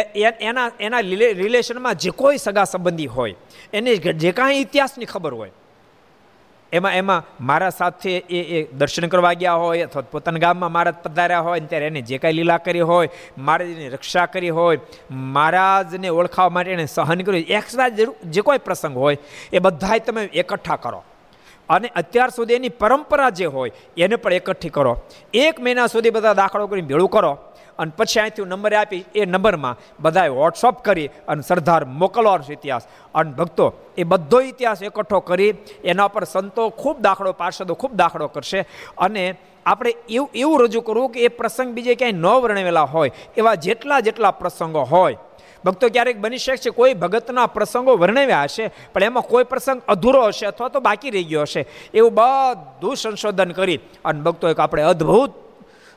[0.49, 1.01] એના એના
[1.41, 3.35] રિલેશનમાં જે કોઈ સગા સંબંધી હોય,
[3.73, 3.91] એને
[4.23, 5.53] જે કાંઈ ઇતિહાસની ખબર હોય,
[6.71, 11.45] એમાં એમાં મારા સાથે એ એ દર્શન કરવા ગયા હોય અથવા પોતાના ગામમાં મારા પધાર્યા
[11.47, 14.79] હોય, ત્યારે એને જે કાંઈ લીલા કરી હોય મહારાજની રક્ષા કરી હોય,
[15.35, 17.89] મહારાજને ઓળખાવા માટે એને સહન કર્યું એક્સ્ટ્રા
[18.35, 19.17] જે કોઈ પ્રસંગ હોય,
[19.53, 21.01] એ બધાય તમે એકઠા કરો.
[21.69, 24.97] અને અત્યાર સુધી એની પરંપરા જે હોય, એને પણ એકઠી કરો.
[25.33, 27.37] એક મહિના સુધી બધા દાખલો કરીને ભેળું કરો
[27.79, 32.87] અને પછી અહીંથી નંબર આપી, એ નંબરમાં બધાએ વોટ્સઅપ કરી અને સરદાર મોકલવાનો ઇતિહાસ.
[33.15, 35.53] અને ભક્તો, એ બધો ઇતિહાસ એકઠો કરી,
[35.83, 38.65] એના પર સંતો ખૂબ દાખલો, પાર્ષદો ખૂબ દાખલો કરશે.
[38.97, 43.11] અને આપણે એવું એવું રજૂ કરવું કે એ પ્રસંગ બીજે ક્યાંય ન વર્ણવેલા હોય.
[43.37, 45.17] એવા જેટલા જેટલા પ્રસંગો હોય
[45.65, 50.45] ભક્તો ક્યારેક બની શકશે કોઈ ભગતના પ્રસંગો વર્ણવ્યા હશે, પણ એમાં કોઈ પ્રસંગ અધૂરો હશે
[50.45, 51.61] અથવા તો બાકી રહી ગયો હશે,
[51.93, 55.31] એવું બધું સંશોધન કરી અને ભક્તો એક આપણે અદ્ભુત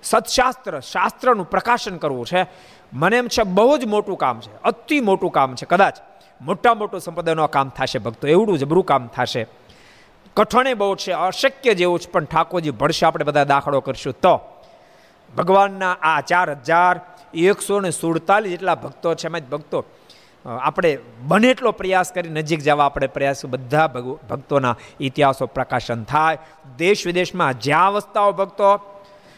[0.02, 2.46] સત્શાસ્ત્ર શાસ્ત્રનું પ્રકાશન કરવું છે.
[2.92, 5.96] મને એમ છે, બહુ જ મોટું કામ છે, અતિ મોટું કામ છે, કદાચ
[6.40, 9.46] મોટા મોટું સંપ્રદાયનું કામ થશે ભક્તો, એવડું જબરું કામ થશે.
[10.36, 14.14] કઠણે બહુ છે, અશક્ય જેવું છે, પણ ઠાકોરજી ભળશે, આપણે બધા દાખલો કરશું.
[14.20, 14.34] તો
[15.36, 16.94] ભગવાનના આ ચાર હજાર
[17.34, 19.84] એકસો ને સુડતાલીસ જેટલા ભક્તો છે, એમાં જ ભક્તો.
[20.44, 23.86] આપણે બને એટલો પ્રયાસ કરી નજીક જવા આપણે પ્રયાસ, બધા
[24.30, 26.38] ભક્તોના ઇતિહાસો પ્રકાશન થાય.
[26.78, 28.68] દેશ વિદેશમાં જ્યાં વસતાઓ ભક્તો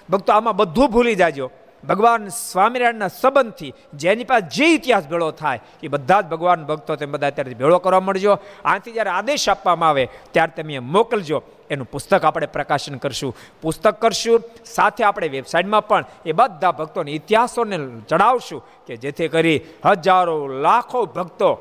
[0.08, 1.50] ભક્તો આમાં બધું ભૂલી જાજો.
[1.84, 7.12] ભગવાન સ્વામિનારાયણના સંબંધથી જેની પાસે જે ઇતિહાસ ભેળો થાય, એ બધા જ ભગવાન ભક્તો તેમ
[7.12, 8.38] બધા અત્યારે ભેળો કરવા મળજો.
[8.64, 11.42] આથી જ્યારે આદેશ આપવામાં આવે, ત્યારે તમે મોકલજો.
[11.70, 13.36] એનું પુસ્તક આપણે પ્રકાશન કરશું.
[13.62, 20.48] પુસ્તક કરશું, સાથે આપણે વેબસાઇટમાં પણ એ બધા ભક્તોને ઇતિહાસોને ચડાવશું કે જેથી કરી હજારો,
[20.48, 21.58] લાખો ભક્તો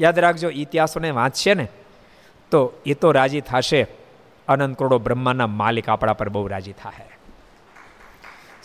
[0.00, 1.68] યાદ રાખજો, ઇતિહાસોને વાંચશે ને?
[2.50, 3.86] તો એ તો રાજી થશે.
[4.48, 7.15] અનંત કરોડો બ્રહ્માના માલિક આપણા પર બહુ રાજી થાય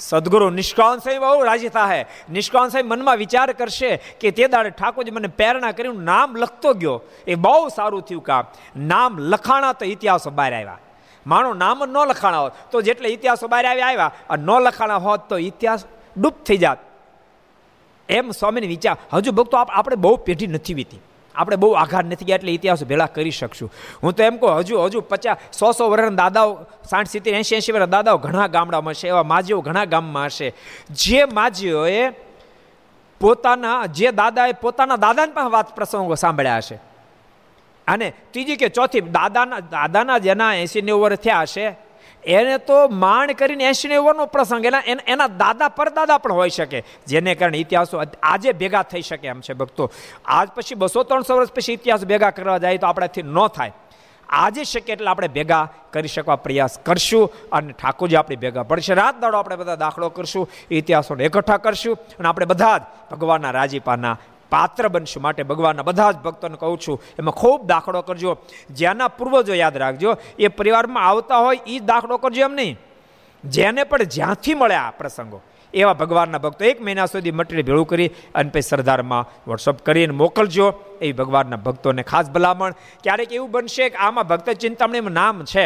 [0.02, 5.12] સદગુરુ નિષ્કાંત સાહેબ બહુ રાજી થાય નિષ્કાંત સાહેબ મનમાં વિચાર કરશે કે તે દાડે ઠાકોરજી
[5.12, 7.02] મને પ્રેરણા કરી નામ લખતો ગયો.
[7.28, 8.46] એ બહુ સારું થયું કામ.
[8.88, 10.80] નામ લખાણા તો ઇતિહાસો બહાર આવ્યા.
[11.28, 15.30] માણો નામ ન લખાણા હોત તો જેટલે ઇતિહાસો બહાર આવી આવ્યા અને ન લખાણા હોત
[15.30, 15.86] તો ઇતિહાસ
[16.18, 16.80] ડૂબ થઈ જાત.
[18.10, 21.00] એમ સ્વામીને વિચાર, હજુ ભક્તો આપણે બહુ પેઢી નથી વીતી.
[21.36, 23.74] આપણે બહુ આઘાત નથી ગયા એટલે ઇતિહાસ ભેળા કરી શકશું.
[24.04, 27.72] હું તો એમ કહું, હજુ હજુ પચાસ, સો સો વર્ષના દાદાઓ, સાઠ, સિત્તેર, એંશી એંશી
[27.72, 30.54] વર્ષ દાદાઓ ઘણા ગામડામાં છે એવા માજીઓ ઘણા ગામમાં હશે.
[30.90, 32.10] જે માજીઓએ
[33.20, 36.76] પોતાના, જે દાદાએ પોતાના દાદાને પણ વાત પ્રસંગો સાંભળ્યા હશે.
[37.88, 41.91] અને ત્રીજી કે ચોથી, દાદાના દાદાના જેના એંસી નેવું વર્ષ થયા હશે
[42.24, 47.36] એને તો માણ કરીને એસી નેવુંનો પ્રસંગ, એના એના દાદા પરદાદા પણ હોઈ શકે, જેને
[47.36, 49.92] કારણે ઇતિહાસો આજે ભેગા થઈ શકે એમ છે ભક્તો.
[50.26, 53.74] આજ પછી બસો ત્રણસો વર્ષ પછી ઇતિહાસ ભેગા કરવા જાય તો આપણાથી ન થાય.
[54.30, 58.94] આજે શક્ય એટલે આપણે ભેગા કરી શકવા પ્રયાસ કરશું અને ઠાકોરજી આપણે ભેગા પડશે.
[58.94, 64.16] રાત દાડો આપણે બધા દાખલો કરશું, ઇતિહાસોને એકઠા કરશું અને આપણે બધા જ ભગવાનના રાજીપાના
[64.54, 68.32] પાત્ર બનશું માટે ભગવાનના બધા જ ભક્તોને કહું છું, એમાં ખૂબ દાખલો કરજો.
[68.80, 72.76] જેના પૂર્વજો યાદ રાખજો, એ પરિવારમાં આવતા હોય એ દાખલો કરજો એમ નહીં.
[73.44, 75.40] જેને પણ જ્યાંથી મળ્યા પ્રસંગો,
[75.74, 80.68] એવા ભગવાનના ભક્તો એક મહિના સુધી મટીરિયલ ભેળું કરી અને પછી સરદારમાં વોટ્સઅપ કરીને મોકલજો.
[81.02, 82.76] એ ભગવાનના ભક્તોને ખાસ ભલામણ.
[83.04, 85.66] ક્યારેક એવું બનશે કે આમાં ભક્ત ચિંતામણીમાં નામ છે,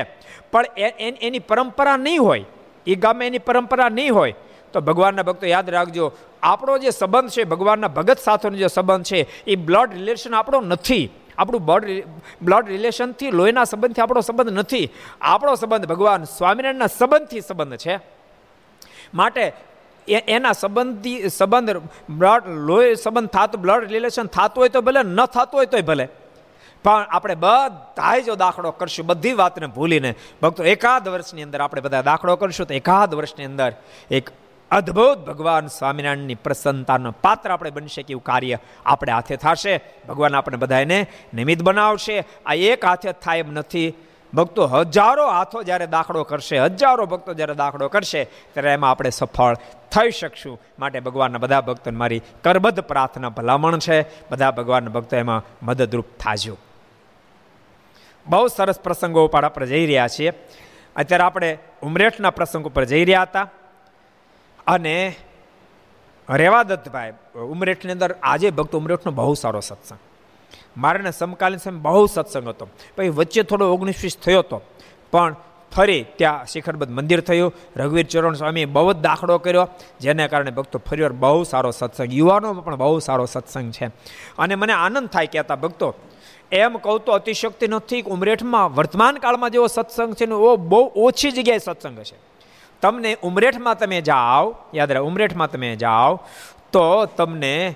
[0.51, 2.45] પણ એની પરંપરા નહીં હોય.
[2.87, 4.35] એ ગામે એની પરંપરા નહીં હોય.
[4.75, 6.05] તો ભગવાનના ભક્તો યાદ રાખજો,
[6.43, 11.05] આપણો જે સંબંધ છે, ભગવાનના ભગત સાથેનો જે સંબંધ છે, એ બ્લડ રિલેશન આપણો નથી.
[11.37, 11.85] આપણું બ્લડ
[12.41, 14.85] બ્લડ રિલેશનથી લોહીના સંબંધથી આપણો સંબંધ નથી.
[15.21, 17.95] આપણો સંબંધ ભગવાન સ્વામિનારાયણના સંબંધથી સંબંધ છે.
[19.13, 19.45] માટે
[20.07, 25.57] એના સંબંધી, સંબંધ બ્લડ લોહી સંબંધ થતો બ્લડ રિલેશન થતું હોય તો ભલે, ન થતું
[25.59, 26.07] હોય તોય ભલે.
[26.83, 30.11] પણ આપણે બધાએ જો દાખલો કરશું, બધી વાતને ભૂલીને.
[30.41, 33.71] ભક્તો, એકાદ વર્ષની અંદર આપણે બધા દાખલો કરશું, તો એકાદ વર્ષની અંદર
[34.11, 34.29] એક
[34.71, 39.83] અદ્ભુત ભગવાન સ્વામિનારાયણની પ્રસન્નતાનો પાત્ર આપણે બની શકીએ એવું કાર્ય આપણે હાથે થશે.
[40.07, 42.23] ભગવાન આપણે બધાને નિમિત્ત બનાવશે.
[42.45, 43.93] આ એક હાથે થાય એમ નથી.
[44.33, 49.55] ભક્તો હજારો હાથો જ્યારે દાખલો કરશે, હજારો ભક્તો જ્યારે દાખલો કરશે, ત્યારે એમાં આપણે સફળ
[49.91, 50.61] થઈ શકશું.
[50.79, 54.01] માટે ભગવાનના બધા ભક્તોને મારી કરબદ્ધ પ્રાર્થના ભલામણ છે.
[54.29, 56.57] બધા ભગવાનના ભક્તો એમાં મદદરૂપ થાજો.
[58.27, 60.31] બહુ સરસ પ્રસંગો ઉપર આપણે જઈ રહ્યા છીએ.
[60.95, 63.49] અત્યારે આપણે ઉમરેઠના પ્રસંગ ઉપર જઈ રહ્યા હતા.
[64.67, 65.15] અને
[66.29, 69.99] રેવાદત્તભાઈ ઉમરેઠની અંદર આજે ભક્ત ઉમરેઠનો બહુ સારો સત્સંગ.
[70.77, 72.67] મારાને સમકાલીન સમય બહુ સત્સંગ હતો.
[72.97, 74.61] પછી વચ્ચે થોડો ઓગણીસ વીસ થયો હતો
[75.11, 75.35] પણ
[75.75, 77.53] ફરી ત્યાં શિખરબદ્ધ મંદિર થયું.
[77.77, 79.67] રઘુવીર ચરણ સ્વામીએ બહુ જ દાખલો કર્યો,
[79.99, 83.85] જેને કારણે ભક્તો ફરીવાર બહુ સારો સત્સંગ, યુવાનોમાં પણ બહુ સારો સત્સંગ છે.
[84.37, 85.93] અને મને આનંદ થાય કહેતા ભક્તો
[86.51, 91.31] એમ કહું તો અતિશક્તિ નથી ઉમરેઠમાં વર્તમાન કાળમાં જેવો સત્સંગ છે ને ઓ બહુ ઓછી
[91.31, 92.17] જગ્યાએ સત્સંગ છે
[92.81, 96.19] તમને ઉમરેઠમાં તમે જાઓ, યાદ રહે, ઉમરેઠમાં તમે જાઓ,
[96.71, 97.75] તો તમને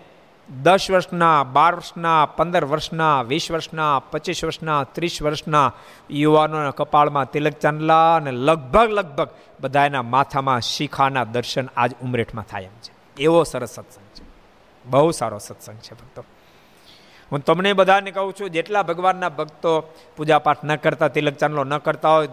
[0.63, 5.73] દસ વર્ષના, બાર વર્ષના, પંદર વર્ષના, વીસ વર્ષના, પચીસ વર્ષના, ત્રીસ વર્ષના
[6.12, 12.63] યુવાનોના કપાળમાં તિલક ચાંદલા અને લગભગ લગભગ બધા એના માથામાં શિખાના દર્શન આજ ઉમરેઠમાં થાય
[12.63, 13.21] એમ છે.
[13.21, 14.23] એવો સરસ સત્સંગ છે.
[14.85, 16.25] બહુ સારો સત્સંગ છે ભક્તો.
[17.31, 19.81] હું તમને બધાને કહું છું, જેટલા ભગવાનના ભક્તો
[20.17, 22.29] પૂજાપાઠ ન કરતા, તિલક ચાંદલો ન કરતા હોય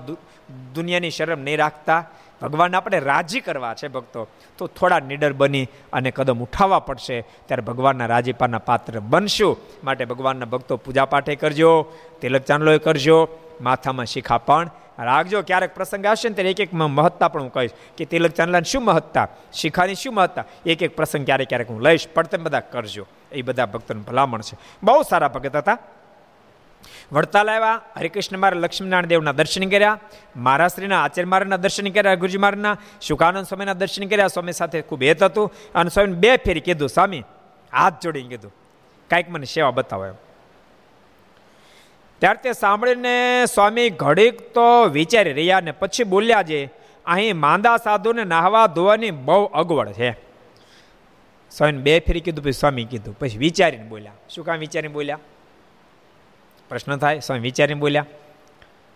[0.75, 2.05] દુનિયાની શરમ નહીં રાખતા
[2.43, 7.21] ભગવાનને આપણે રાજી કરવા છે ભક્તો, તો થોડા નિડર બની અને કદમ ઉઠાવવા પડશે.
[7.21, 9.57] ત્યારે ભગવાનના રાજીપાના પાત્ર બનશું.
[9.85, 13.29] માટે ભગવાનના ભક્તો પૂજાપાઠે કરજો, તિલક ચાંદલોય કરજો,
[13.61, 15.43] માથામાં શિખા પણ રાખજો.
[15.43, 18.85] ક્યારેક પ્રસંગ આવશે ને ત્યારે એક એક મહત્તા પણ હું કહીશ કે તિલક ચાંદલાની શું
[18.85, 19.29] મહત્તા?
[19.53, 20.45] શિખાની શું મહત્તા?
[20.67, 23.07] એક એક પ્રસંગ ક્યારેક ક્યારેક હું લઈશ પણ તમે બધા કરજો.
[23.33, 24.59] એ બધા ભક્તોનું ભલામણ છે.
[24.83, 25.79] બહુ સારા ભગત હતા.
[27.13, 29.99] વડતાલ આવ્યા, હરિકૃષ્ણ મારા લક્ષ્મીનારાયણ દેવના દર્શન કર્યા
[30.37, 35.23] મહારાશ્રીના આચાર્ય મારના દર્શન કર્યા, ગુરુજી મારના, શુકાનંદ સ્વામીના દર્શન કર્યા, સ્વામી સાથે ખૂબ હેત
[35.23, 37.23] હતું અને સ્વામી બે ફેરી કીધું, સ્વામી,
[37.73, 38.55] હાથ જોડીને કીધું,
[39.11, 40.15] કાંઈક મને સેવા બતાવો એમ.
[42.21, 46.69] ત્યારે તે સાંભળીને સ્વામી ઘડીક તો વિચારી રહ્યા ને પછી બોલ્યા જે
[47.07, 50.11] અહીં માંદા સાધુને નાહવા ધોવાની બહુ અગવડ છે.
[51.51, 55.19] સ્વામીને બે ફેરી કીધું, પછી સ્વામી કીધું, પછી વિચારીને બોલ્યા, શું કામ વિચારીને બોલ્યા?
[56.69, 57.21] પ્રશ્ન થાય.
[57.21, 58.07] સ્વામી વિચારીને બોલ્યા.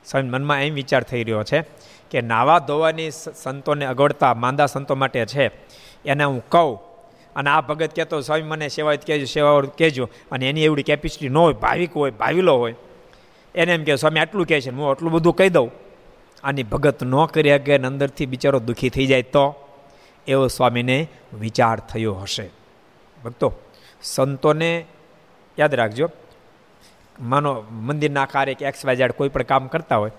[0.06, 1.64] સ્વામી મનમાં એમ વિચાર થઈ રહ્યો છે
[2.11, 5.50] કે નાવા ધોવાની સંતોને અગવડતા માંદા સંતો માટે છે.
[6.04, 6.90] એને હું કહું
[7.37, 10.09] અને આ ભગત કહેતો, સ્વામી, મને સેવા કહેજો સેવા કહેજો.
[10.33, 12.74] અને એની એવડી કેપેસિટી ન હોય, ભાવિક હોય, ભાવિલો હોય.
[13.54, 15.70] એને એમ કે સ્વામી, આટલું કહે છે, હું આટલું બધું કહી દઉં.
[16.44, 19.54] આની ભગત ન કરી શકે અંદરથી બિચારો દુઃખી થઈ જાય તો
[20.26, 21.09] એવો સ્વામીને
[21.40, 22.50] વિચાર થયો હશે.
[23.24, 23.52] ભક્તો,
[24.02, 24.85] સંતોને
[25.59, 26.11] યાદ રાખજો
[27.20, 30.11] માનો મંદિરના આકારે કે એક્સ વાય કોઈ પણ કામ કરતા હોય,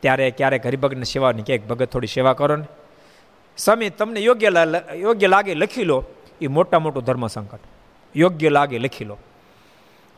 [0.00, 2.64] ત્યારે ક્યારેક હરિભગતની સેવાની કે ભગત થોડી સેવા કરો ને.
[3.56, 4.52] સ્વામી, તમને યોગ્ય
[4.94, 6.04] યોગ્ય લાગે લખી લો,
[6.40, 7.60] એ મોટા મોટું ધર્મ સંકટ.
[8.16, 9.16] યોગ્ય લાગે લખી લો.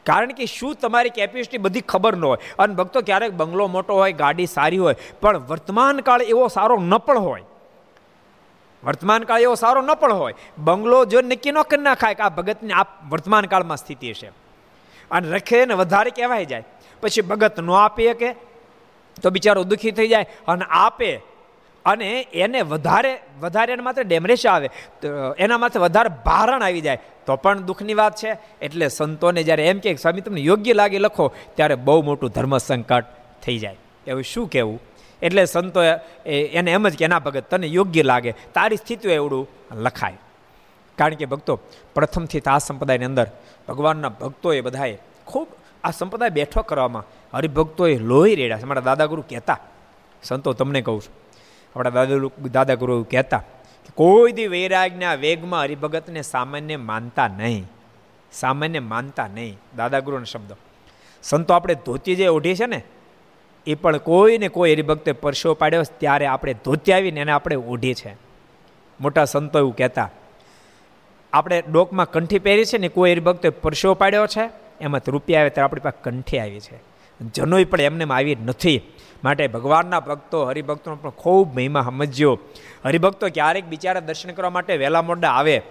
[0.07, 2.39] કારણ કે શું તમારી કેપેસિટી બધી ખબર ન હોય.
[2.59, 6.99] અને ભક્તો ક્યારેક બંગલો મોટો હોય, ગાડી સારી હોય, પણ વર્તમાન કાળ એવો સારો ન
[6.99, 7.43] પણ હોય.
[8.85, 10.35] વર્તમાન કાળ એવો સારો ન પણ હોય.
[10.59, 14.42] બંગલો જો નક્કી ન કરી નાખાય કે આ ભગતની આ વર્તમાન કાળમાં સ્થિતિ છે.
[15.13, 16.65] અને રખે ને વધારે કહેવાય જાય.
[17.01, 18.33] પછી ભગત ન આપી કે
[19.23, 21.21] તો બિચારો દુઃખી થઈ જાય અને આપે.
[21.85, 24.71] અને એને વધારે વધારે એને માત્ર ડેમરેશ આવે.
[25.39, 26.99] એના માથે વધારે ભારણ આવી જાય.
[27.27, 28.39] તો પણ દુઃખની વાત છે.
[28.63, 31.33] એટલે સંતોને જ્યારે એમ કે, સ્વામી, તમને યોગ્ય લાગે, લખો.
[31.55, 33.05] ત્યારે બહુ મોટું ધર્મ સંકટ
[33.43, 33.77] થઈ જાય.
[34.07, 34.83] એવું શું કહેવું?
[35.23, 35.83] એટલે સંતો
[36.27, 38.33] એને એમ જ કે, ના ભગત, તને યોગ્ય લાગે.
[38.55, 39.49] તારી સ્થિતિ એવડું.
[39.75, 40.19] લખાય.
[40.99, 41.55] કારણ કે ભક્તો,
[41.95, 43.29] પ્રથમથી આ સંપ્રદાયની અંદર
[43.69, 45.49] ભગવાનના ભક્તોએ બધાએ ખૂબ
[45.85, 48.67] આ સંપ્રદાય બેઠો કરવામાં હરિભક્તોએ લોહી રેડ્યા છે.
[48.67, 49.61] મારા દાદાગુરુ કહેતા,
[50.23, 51.15] સંતો તમને કહું છું,
[51.77, 53.43] આપણા દાદા દાદાગુરુ કહેતા
[53.85, 57.65] કે કોઈ દી વૈરાગના વેગમાં હરિભગતને સામાન્ય માનતા નહીં,
[58.33, 60.53] સામાન્ય માનતા નહીં, દાદાગુરુનો શબ્દ.
[61.23, 62.81] સંતો આપણે ધોતી જે ઓઢી છે ને,
[63.67, 68.17] એ પણ કોઈને કોઈ હરિભક્તે પરસો પાડ્યો ત્યારે આપણે ધોતી આવીને એને આપણે ઓઢી છે
[69.01, 70.09] મોટા સંતો એવું કહેતા
[71.33, 74.51] આપણે ડોકમાં કંઠી પહેરી છે ને કોઈ હરિભક્તે પરસો પાડ્યો છે?
[74.81, 76.81] એમાં રૂપિયા આવે ત્યારે આપણી પાસે કંઠી આવી છે.
[77.35, 78.83] જનોય પણ એમને આવી નથી.
[79.25, 82.39] માટે ભગવાનના ભક્તો, હરિભક્તોનો પણ ખૂબ મહિમા સમજ્યો
[82.85, 85.63] હરિભક્તો ક્યારેક બિચારા દર્શન કરવા માટે વહેલા મોડા આવે,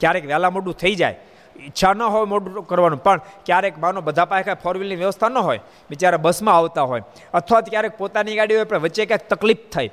[0.00, 1.16] ક્યારેક વહેલા મોડું થઈ જાય.
[1.60, 5.60] ઈચ્છા ન હોય મોડું કરવાનું, પણ ક્યારેક માનો બધા પાસે ફોર વ્હીલની વ્યવસ્થા ન હોય,
[5.90, 7.02] બિચારા બસમાં આવતા હોય.
[7.34, 9.90] અથવા ક્યારેક પોતાની ગાડી હોય, પણ વચ્ચે ક્યાંક તકલીફ થઈ.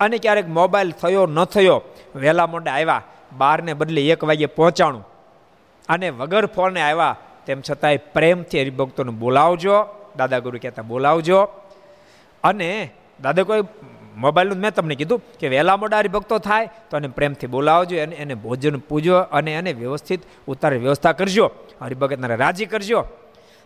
[0.00, 1.82] અને ક્યારેક મોબાઈલ થયો, ન થયો,
[2.14, 3.02] વહેલા મોડા આવ્યા.
[3.32, 5.08] બારને બદલે એક વાગ્યે પહોંચાણું.
[5.88, 9.86] અને વગર ફોને આવ્યા, તેમ છતાંય પ્રેમથી હરિભક્તોને બોલાવજો
[10.16, 11.42] દાદા ગુરુ કહેતા બોલાવજો.
[12.44, 12.90] અને
[13.22, 13.62] દાદા કોઈ
[14.16, 18.34] મોબાઈલનું મેં તમને કીધું કે વહેલા મોડા હરિભક્તો થાય, તો એને પ્રેમથી બોલાવજો અને એને
[18.34, 21.50] ભોજન પૂજો અને એને વ્યવસ્થિત ઉતારે વ્યવસ્થા કરજો.
[21.82, 23.04] હરિભગતને રાજી કરજો.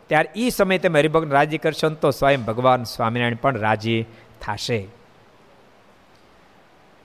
[0.06, 4.06] ત્યારે એ સમયે તમે હરિભક્તને રાજી કરશો તો સ્વયં ભગવાન સ્વામિનારાયણ પણ રાજી
[4.40, 4.99] થશે.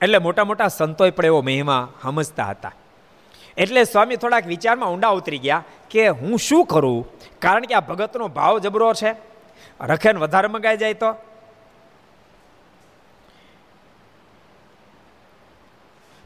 [0.02, 2.72] એટલે મોટા મોટા સંતોય પણ એવો મહિમા સમજતા હતા.
[3.56, 7.06] એટલે સ્વામી થોડાક વિચારમાં ઊંડા ઉતરી ગયા કે હું શું કરું?
[7.38, 9.14] કારણ કે આ ભગતનો ભાવ જબરો છે.
[9.80, 11.12] રખેન વધારે મંગાઈ જાય તો?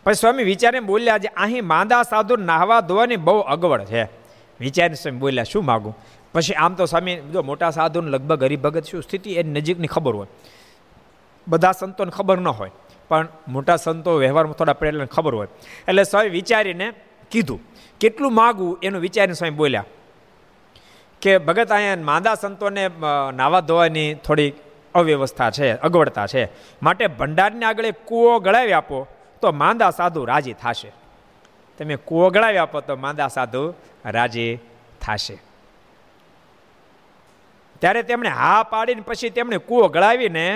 [0.04, 4.04] પછી સ્વામી વિચારીને બોલ્યા જે અહીં માંદા સાધુ નાહવા ધોવાની બહુ અગવડ છે.
[4.60, 5.98] વિચારીને સ્વામી બોલ્યા, શું માગું?
[6.32, 10.26] પછી આમ તો સ્વામી, જો મોટા સાધુને લગભગ હરિભગત શું સ્થિતિ એની નજીકની ખબર હોય.
[11.48, 12.70] બધા સંતોને ખબર ન હોય.
[13.10, 15.48] પણ મોટા સંતો વ્યવહારમાં થોડા પડેલા ખબર હોય.
[15.88, 16.86] એટલે સ્વામી વિચારીને
[17.30, 17.60] કીધું,
[18.00, 19.84] કેટલું માગવું એનું વિચારીને સ્વામી બોલ્યા
[21.22, 22.84] કે, ભગત, અહીંયા માંદા સંતોને
[23.34, 24.52] નાવા ધોવાની થોડી
[24.94, 26.42] અવ્યવસ્થા છે, અગવડતા છે.
[26.82, 29.06] માટે ભંડારની આગળ કૂવો ગળાવી આપો,
[29.42, 30.90] તો માંદા સાધુ રાજી થશે.
[31.78, 33.62] તમે કૂવો ગળાવી આપો, તો માંદા સાધુ
[34.04, 34.58] રાજી
[35.02, 35.36] થશે.
[37.80, 40.46] ત્યારે તેમણે હા પાડીને પછી તેમણે કૂવો ગળાવીને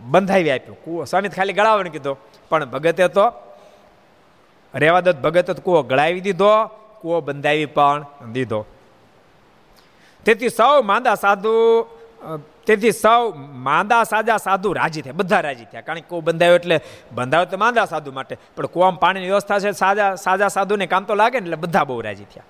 [0.00, 0.74] બંધાવી આપ્યો.
[0.74, 2.16] કૂવો સ્વામી ખાલી ગળાવવાનું કીધો.
[2.48, 3.32] પણ ભગતે તો
[4.74, 6.66] રેવા દત્ત ભગતે કૂવો ગળાવી દીધો,
[7.00, 8.66] કૂવો બંધાવી પણ દીધો.
[10.24, 11.86] તેથી સૌ માંદા સાધુ
[12.66, 15.80] તેથી સૌ માંદા સાજા સાધુ રાજી થયા, બધા રાજી થયા.
[15.80, 16.80] કારણ કે કૂવો બંધાયો એટલે
[17.12, 18.38] બંધાયો તો માંદા સાધુ માટે.
[18.56, 22.00] પણ કૂવામાં પાણીની વ્યવસ્થા છે, સાજા સાજા સાધુને કામ તો લાગે ને એટલે બધા બહુ
[22.00, 22.44] રાજી થયા.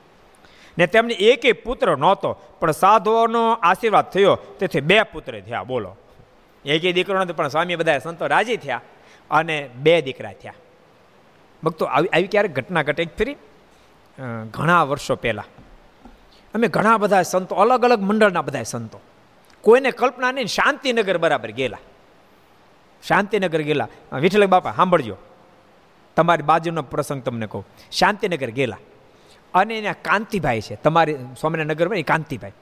[0.79, 4.35] ને તેમને એક પુત્ર નહોતો, પણ સાધુઓનો આશીર્વાદ થયો.
[4.59, 5.97] તેથી બે પુત્ર થયા, બોલો.
[6.69, 8.81] એકે દીકરો નથી પણ સ્વામી બધા સંતો રાજી થયા
[9.31, 10.55] અને બે દીકરા થયા.
[11.65, 13.37] ભક્તો, આવી આવી ક્યારેક ઘટના ઘટે ફરી?
[14.51, 15.45] ઘણા વર્ષો પહેલાં.
[16.55, 19.01] અમે ઘણા બધા સંતો, અલગ અલગ મંડળના બધા સંતો.
[19.61, 21.79] કોઈને કલ્પના નહીં, શાંતિનગર બરાબર ગયેલા.
[23.09, 23.89] શાંતિનગર ગયેલા.
[24.13, 25.17] વિઠ્ઠલ બાપા, સાંભળજો.
[26.17, 27.67] તમારી બાજુનો પ્રસંગ તમને કહું.
[27.93, 28.79] શાંતિનગર ગયેલા.
[29.55, 30.75] અને એના કાંતિભાઈ છે.
[30.75, 32.53] તમારી સ્વામિનારાયણ એ કાંતિભાઈ.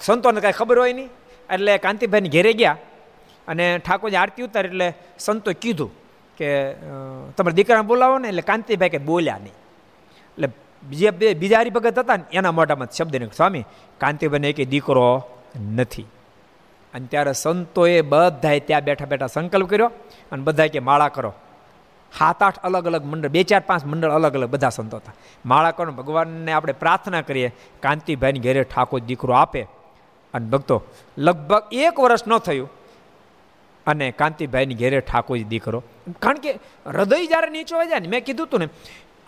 [0.00, 1.08] સંતોને કાંઈ ખબર હોય નહીં.
[1.52, 2.76] એટલે કાંતિભાઈને ઘેરે ગયા.
[3.48, 5.90] અને ઠાકોરજી આરતી ઉતાર એટલે સંતો કીધું
[6.36, 6.72] કે
[7.36, 9.56] તમારા દીકરાને બોલાવો ને એટલે કાંતિભાઈ કે બોલ્યા નહીં.
[10.30, 10.48] એટલે
[10.84, 13.64] બીજા બે બીજા હરિભગત હતા ને, એના મોઢામાં શબ્દ ને સ્વામી,
[13.98, 15.24] કાંતિભાઈને એક દીકરો
[15.74, 16.02] નથી.
[16.94, 19.90] અને ત્યારે સંતોએ બધાએ ત્યાં બેઠા બેઠા સંકલ્પ કર્યો
[20.32, 21.34] અને બધાએ કે, માળા કરો.
[22.18, 25.12] સાત આઠ અલગ અલગ મંડળ, બે ચાર પાંચ મંડળ અલગ અલગ બધા સંતો હતા.
[25.46, 29.62] માળા કરો ભગવાનને આપણે પ્રાર્થના કરીએ, કાંતિભાઈની ઘેરે ઠાકોર દીકરો આપે.
[30.34, 30.82] અને ભક્તો,
[31.18, 32.70] લગભગ એક વર્ષ ન થયું
[33.86, 35.82] અને કાંતિભાઈની ઘેરે ઠાકોરજી દીકરો.
[36.22, 36.52] કારણ કે
[36.86, 38.68] હૃદય જ્યારે નીચો હોય જાય ને, મેં કીધું હતું ને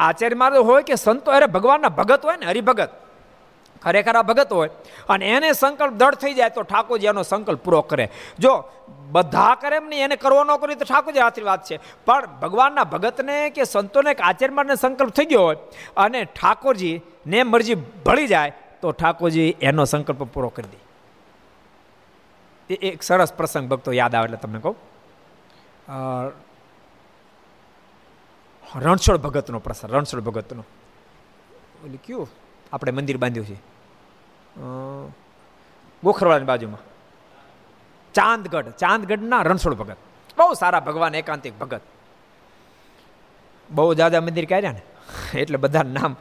[0.01, 2.91] આચાર્ય મારો હોય કે સંતો અરે ભગવાનના ભગત હોય ને, હરિભગત.
[3.83, 4.71] ખરેખર આ ભગત હોય.
[5.09, 8.11] અને એને સંકલ્પ દળ થઈ જાય તો ઠાકોરજી એનો સંકલ્પ પૂરો કરે.
[8.39, 8.65] જો
[9.11, 11.79] બધા કરે એમ નહીં, એને કરવો ન કરી તો ઠાકોરજી આશીર્વાદ છે.
[12.07, 15.57] પણ ભગવાનના ભગતને કે સંતોને કે આચરણમાં સંકલ્પ થઈ ગયો હોય
[15.97, 20.88] અને ઠાકોરજી ને મરજી ભળી જાય તો ઠાકોરજી એનો સંકલ્પ પૂરો કરી દે.
[22.71, 24.77] એ એક સરસ પ્રસંગ ભક્તો યાદ આવે એટલે તમને કહું.
[28.79, 30.65] રણછોડ ભગતનો પ્રસંગ, રણછોડ ભગતનો.
[31.85, 32.29] એટલે કયું?
[32.73, 33.57] આપણે મંદિર બાંધ્યું છે.
[36.05, 36.81] ગોખરવાળાની બાજુમાં.
[38.13, 39.97] ચાંદગઢ, ચાંદગઢના રણછોડ ભગત.
[40.39, 41.81] બહુ સારા ભગવાન, એકાંતિક ભગત.
[43.71, 44.83] બહુ જાદા મંદિર કર્યા ને?
[45.39, 46.17] એટલે બધા નામ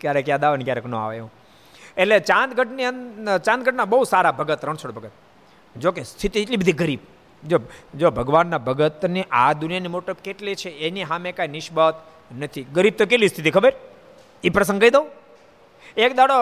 [0.00, 1.30] ક્યારેક યાદ આવે ને ક્યારેક ન આવે એવું.
[1.98, 2.82] એટલે ચાંદગઢની
[3.44, 5.10] ચાંદગઢના બહુ સારા ભગત, રણછોડ ભગત.
[5.76, 6.98] જોકે સ્થિતિ એટલી બધી ગરીબ.
[7.48, 7.58] જો
[7.94, 11.94] જો ભગવાનના ભગતની આ દુનિયાની મોટપ કેટલી છે, એની સામે કાંઈ નિસ્બત
[12.38, 12.62] નથી.
[12.62, 13.72] ગરીબ તો કેટલી સ્થિતિ, ખબર?
[14.44, 15.06] એ પ્રસંગ કહી દઉં.
[15.96, 16.34] એક દાડો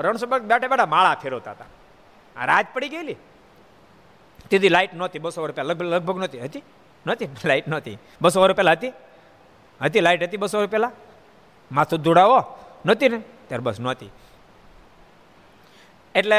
[0.00, 1.64] રણસભા બેઠા બેઠા માળા ફેરવતા હતા.
[2.36, 3.16] આ રાત પડી ગયેલી.
[4.50, 6.62] તેથી લાઇટ નહોતી, બસો રૂપિયા લગભગ લગભગ નહોતી, હતી?
[7.06, 7.28] નહોતી?
[7.44, 7.98] લાઇટ નહોતી.
[8.20, 8.92] બસો રૂપિયા હતી?
[9.82, 10.92] હતી લાઇટ હતી બસો રૂપિયા
[11.72, 12.38] માથું ધોડાવો
[12.86, 13.18] નહોતી ને?
[13.18, 14.10] ત્યારે બસ નહોતી.
[16.18, 16.38] એટલે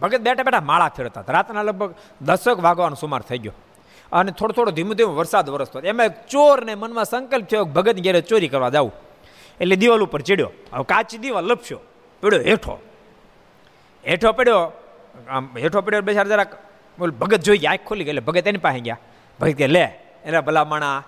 [0.00, 1.36] ભગત બેઠા બેઠા માળા ફેરતા હતા.
[1.36, 3.56] રાતના લગભગ દસક વાગવાનો સુમાર થઈ ગયો.
[4.12, 8.50] અને થોડો થોડો ધીમે ધીમે વરસાદ વરસતો એમાં ચોરને મનમાં સંકલ્પ થયો ભગત ઘેરે ચોરી
[8.54, 8.92] કરવા જાઉં.
[9.60, 10.50] એટલે દિવાલ ઉપર ચડ્યો.
[10.72, 11.80] હવે કાચી દિવાલ લપસ્યો.
[12.22, 12.74] પડ્યો હેઠો.
[14.04, 14.60] હેઠો પડ્યો,
[15.30, 16.52] આમ હેઠો પડ્યો બેસાડ જરાક,
[16.98, 18.98] બોલ ભગત જોઈ ગયા, આંખ ખોલી ગઈ, એટલે ભગત એની પાસે ગયા.
[19.40, 19.84] ભગત કે, લે
[20.24, 21.02] એટલે ભલા માણા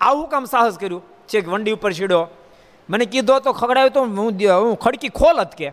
[0.00, 1.02] આવું કામ સાહસ કર્યું?
[1.28, 2.24] છે વંડી ઉપર ચડ્યો?
[2.88, 4.32] મને કીધો તો ખગડાયો તો હું
[4.64, 5.68] હું ખડકી ખોલ જ કે.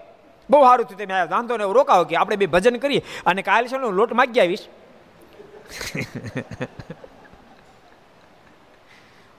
[0.49, 3.01] બહુ સારું થયું તમે આવ્યા વાંધો ને રોકાવો કે આપણે બે ભજન કરીએ.
[3.25, 4.67] અને કાલે છે લોટ માગી આવીશ.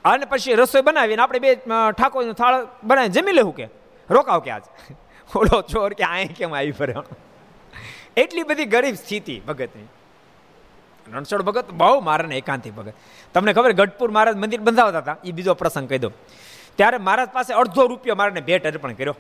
[0.05, 1.55] અને પછી રસોઈ બનાવીને આપણે બે
[1.93, 3.69] ઠાકોરનું થાળ બનાવીને જમી લેવું કે?
[4.11, 4.63] રોકાવ કે આજ?
[5.37, 6.95] ઓલો ચોર કે આ કેમ આવી ફરે?
[8.17, 9.89] એટલી બધી ગરીબ સ્થિતિ ભગતની.
[11.13, 12.93] રણછોડ ભગત બહુ મારા એકાંતિ ભગત.
[13.35, 15.17] તમને ખબર ગઢપુર મહારાજ મંદિર બંધાવતા હતા?
[15.25, 16.13] એ બીજો પ્રસંગ કહી દો
[16.77, 19.17] ત્યારે મહારાજ પાસે અડધો રૂપિયો મારાને ભેટ અર્પણ કર્યો.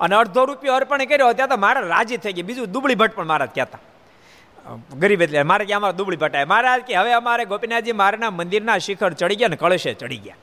[0.00, 3.26] અને અડધો રૂપિયો અર્પણ કર્યો ત્યાં તો મારા રાજી થઈ ગયા બીજું દુબળી ભટ્ટ પણ
[3.26, 3.78] મહારાજ કહેતા.
[4.98, 9.12] ગરીબ એટલે મારે કે અમારે દુબળી ભટ્ટ મહારાજ કે હવે અમારે ગોપીનાથજી મારના મંદિરના શિખર
[9.12, 10.36] ચડી ગયા ને કળશે ચડી ગયા.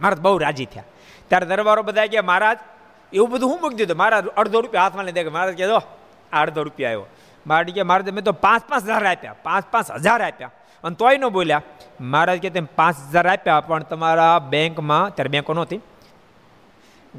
[0.00, 0.84] મહારાજ બહુ રાજી થયા.
[1.28, 2.58] ત્યારે દરબારો બધા ગયા, મહારાજ,
[3.12, 3.96] એવું બધું હું મૂકી દીધું?
[3.96, 5.82] મારા અડધો રૂપિયા હાથમાં લઈ દે મહારાજ કહેતો
[6.32, 7.06] આ અડધો રૂપિયા આવ્યો.
[7.46, 9.34] મારે કે, મહારાજ, મેં તો પાંચ પાંચ હજાર આપ્યા.
[9.42, 10.50] પાંચ પાંચ હજાર આપ્યા.
[10.84, 11.62] અને તોય ન બોલ્યા.
[12.00, 15.80] મહારાજ કે, તેમ પાંચ હજાર આપ્યા, પણ તમારા બેંકમાં, ત્યારે બેંકો નહોતી.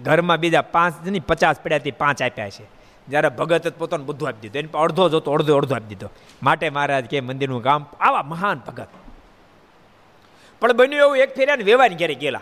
[0.03, 2.63] ઘરમાં બીજા પાંચની પચાસ પડ્યાથી પાંચ આપ્યા છે.
[3.08, 4.60] જ્યારે ભગત પોતાનું બધું આપી દીધું.
[4.60, 6.10] એને અડધો જોતો, અડધો અડધો આપી દીધો.
[6.43, 8.88] માટે મહારાજ કે મંદિરનું ગામ આવા મહાન ભગત.
[10.62, 12.41] પણ બન્યું એવું એક ફેર્યા ને વેવાની ઘેરે ગયેલા.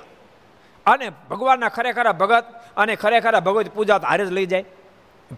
[0.86, 2.46] અને ભગવાનના ખરેખરા ભગત
[2.78, 4.66] અને ખરેખરા ભગવત પૂજા તો હારે જ લઈ જાય.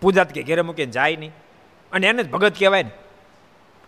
[0.01, 1.31] પૂજા કે ઘેરે મૂકીને જાય નહીં.
[1.91, 2.91] અને એને જ ભગત કહેવાય ને.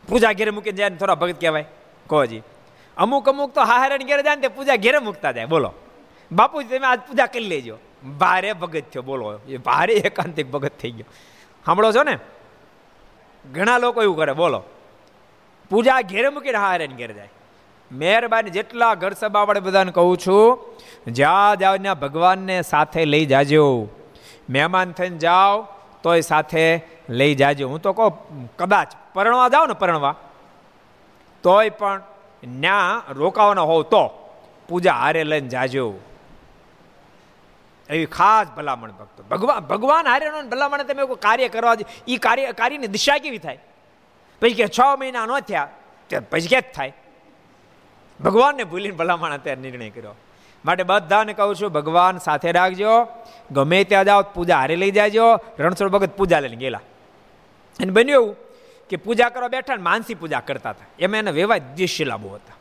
[0.09, 1.65] પૂજા ઘેરે મૂકીને જાય ને થોડા ભગત કહેવાય.
[2.07, 2.25] કહો
[2.97, 5.45] અમુક અમુક તો હારે ઘેરે જાય ને તે પૂજા ઘેરે મૂકતા જાય.
[5.45, 5.73] બોલો.
[6.31, 7.77] બાપુજી, તમે આજ પૂજા કરી લેજો.
[8.03, 9.39] ભારે ભગત થયો, બોલો.
[9.47, 11.05] એ ભારે એકાંતિક ભગત થઈ ગયો.
[11.65, 12.17] સાંભળો છો ને?
[13.53, 14.63] ઘણા લોકો એવું કરે, બોલો.
[15.69, 17.29] પૂજા ઘેરે મૂકીને હારે ઘેર જાય.
[17.91, 20.59] મહેરબાની જેટલા ઘર સભા આપણે બધાને કહું છું,
[21.07, 23.87] જ્યાં ત્યાં ભગવાનને સાથે લઈ જાજો.
[24.49, 25.67] મહેમાન થઈને જાઓ,
[26.03, 27.67] તોય સાથે લઈ જાજો.
[27.67, 30.15] હું તો કહું, કદાચ પરણવા જાઓ ને પરણવા,
[31.43, 32.01] તોય પણ
[32.43, 34.33] ન્યા રોકાવાનો હોવ તો
[34.67, 35.93] પૂજા હારે લઈને જાજો.
[37.89, 39.23] એવી ખાસ ભલામણ ભક્તો.
[39.23, 41.75] ભગવાન ભગવાન હારેનો ભલામણ તમે કોઈ કાર્ય કરવા
[42.07, 43.59] એ કાર્ય કાર્યની દિશા કેવી થાય?
[44.41, 45.69] પછી કે છ મહિના ન થયા,
[46.09, 46.93] તે પછી કે થાય?
[48.23, 50.15] ભગવાનને ભૂલીને ભલામણ અત્યારે નિર્ણય કર્યો.
[50.65, 53.07] માટે બધાને કહું છું, ભગવાન સાથે રાખજો.
[53.51, 55.35] ગમે ત્યાં જાઓ, પૂજા હારે લઈ જાજો.
[55.59, 56.81] રણછોડ ભગત પૂજા લઈને ગયેલા.
[57.79, 58.35] અને બન્યું એવું
[58.89, 60.85] કે પૂજા કરવા બેઠા ને માનસી પૂજા કરતા હતા.
[60.99, 61.61] એમાં એના વ્યવહાર
[61.99, 62.53] લાભો હતા.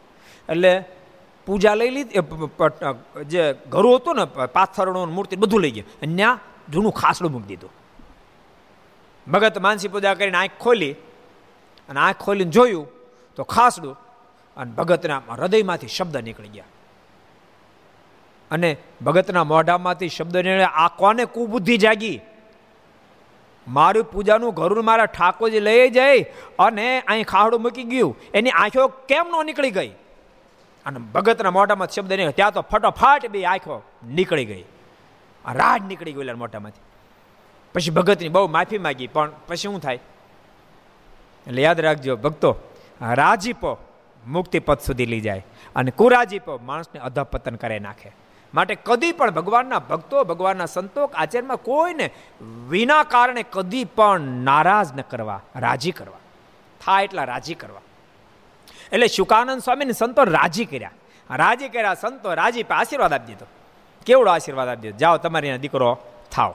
[0.52, 0.84] એટલે
[1.46, 2.20] પૂજા લઈ લીધી
[3.32, 5.90] જે ઘરું હતું ને પાથરણો મૂર્તિ બધું લઈ ગયા.
[6.02, 6.38] અને ત્યાં
[6.72, 7.72] જૂનું ખાસડું મૂકી દીધું.
[9.26, 10.92] ભગત માનસી પૂજા કરીને આંખ ખોલી,
[11.88, 12.87] અને આંખ ખોલીને જોયું
[13.37, 13.94] તો ખાસડું,
[14.56, 16.64] અને ભગતના હૃદયમાંથી શબ્દ નીકળી ગયા.
[18.50, 18.71] અને
[19.02, 22.18] ભગતના મોઢામાંથી શબ્દ નીકળે આ કોને કુબુદ્ધિ જાગી?
[23.66, 26.18] મારું પૂજાનું ઘરું મારા ઠાકોરજી લઈ જાય
[26.58, 28.12] અને અહીં ખાહડું મૂકી ગયું.
[28.35, 29.92] એની આંખો કેમ ન નીકળી ગઈ?
[30.87, 34.64] અને ભગતના મોઢામાં શબ્દ નહીં ત્યાં તો ફટોફાટ બે આંખો નીકળી ગઈ.
[35.44, 36.84] રાડ નીકળી ગયેલા મોઢામાંથી.
[37.74, 39.98] પછી ભગતની બહુ માફી માગી, પણ પછી શું થાય?
[41.46, 42.50] એટલે યાદ રાખજો, ભક્તો,
[43.00, 43.72] રાજીપો
[44.26, 45.42] મુક્તિ પદ સુધી લઈ જાય
[45.76, 48.12] અને કુરાજીપો માણસને અધપતન કરે નાખે.
[48.54, 52.10] માટે કદી પણ ભગવાનના ભક્તો, ભગવાનના સંતો આચરણમાં કોઈને
[52.68, 56.20] વિના કારણે કદી પણ નારાજ ન કરવા, રાજી કરવા.
[56.84, 57.80] થાય એટલા રાજી કરવા.
[58.92, 60.90] એટલે શુકાનંદ સ્વામીને સંતો રાજી કર્યા.
[61.30, 63.46] રાજી કર્યા, સંતો રાજી આશીર્વાદ આપી દીધો.
[64.06, 64.96] કેવડો આશીર્વાદ આપી દીધો?
[64.96, 65.98] જાઓ, તમારી દીકરો
[66.30, 66.54] થાવ.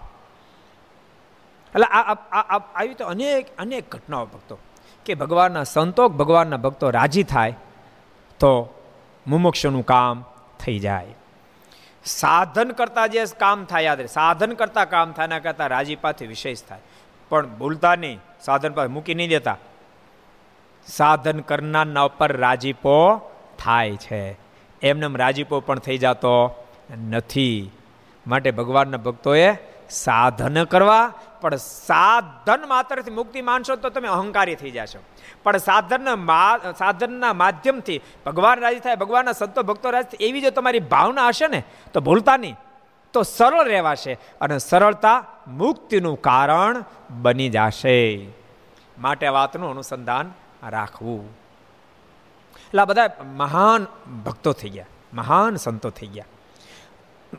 [1.75, 1.86] એટલે
[2.75, 4.57] આવી તો અનેક અનેક ઘટનાઓ ભક્તો.
[5.05, 7.55] કે ભગવાનના સંતો, ભગવાનના ભક્તો રાજી થાય,
[8.39, 8.73] તો
[9.27, 10.25] મુમુક્ષનું કામ
[10.59, 11.07] થઈ જાય.
[12.05, 14.07] સાધન કરતા જે કામ થાય, યાદ રહે.
[14.07, 16.79] સાધન કરતા કામ થાય ના કરતાં રાજીપાથી વિશેષ થાય.
[17.29, 18.19] પણ ભૂલતા નહીં.
[18.41, 19.57] સાધન પાસે મૂકી નહીં દેતા.
[20.98, 22.96] સાધન કરનારના ઉપર રાજીપો
[23.60, 24.38] થાય છે.
[24.82, 26.36] એમને રાજીપો પણ થઈ જતો
[27.10, 27.72] નથી.
[28.28, 29.54] માટે ભગવાનના ભક્તોએ
[29.89, 35.00] સાધન કરવા, પણ સાધન માત્રથી મુક્તિ માનશો તો તમે અહંકારી થઈ જશો.
[35.44, 36.16] પણ સાધનના
[36.78, 41.64] સાધનના માધ્યમથી ભગવાન રાજી થાય, ભગવાનના સંતો, ભક્તો રાજી એવી જો તમારી ભાવના હશે ને,
[41.94, 42.56] તો ભૂલતા નહીં.
[43.14, 46.84] તો સરળ રહેવાશે અને સરળતા મુક્તિનું કારણ
[47.22, 48.28] બની જશે.
[48.98, 50.32] માટે વાતનું અનુસંધાન
[50.70, 51.30] રાખવું.
[52.55, 53.88] એટલે આ બધા મહાન
[54.26, 54.86] ભક્તો થઈ ગયા.
[55.14, 56.26] મહાન સંતો થઈ ગયા.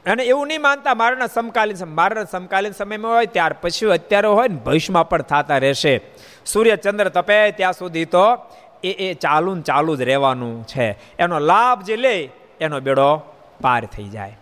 [0.07, 4.57] અને એવું નહીં માનતા મારાના સમકાલીન મારાના સમકાલીન સમયમાં હોય, ત્યાર પછી અત્યારે હોય ને
[4.57, 6.01] ભવિષ્યમાં પણ થતા રહેશે.
[6.47, 8.39] સૂર્ય ચંદ્ર તપે ત્યાં સુધી તો
[8.85, 10.99] એ એ ચાલુ ને ચાલુ જ રહેવાનું છે.
[11.18, 13.16] એનો લાભ જે લે, એનો બેડો
[13.61, 14.39] પાર થઈ જાય.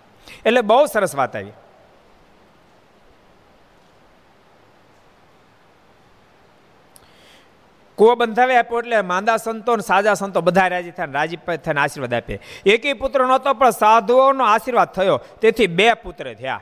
[0.47, 1.53] એટલે બહુ સરસ વાત આવી.
[8.01, 12.41] કુવો બંધાવી આપ્યો એટલે માંદા સંતો સાજા સંતો બધા રાજી થયા રાજી થઈને આશીર્વાદ આપે.
[12.67, 15.21] એકેય પુત્ર નહોતો, પણ સાધુઓનો આશીર્વાદ થયો.
[15.41, 16.61] તેથી બે પુત્ર થયા.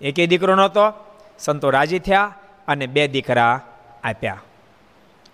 [0.00, 0.92] એકેય દીકરો નહોતો,
[1.38, 2.34] સંતો રાજી થયા
[2.68, 3.60] અને બે દીકરા
[4.04, 4.42] આપ્યા.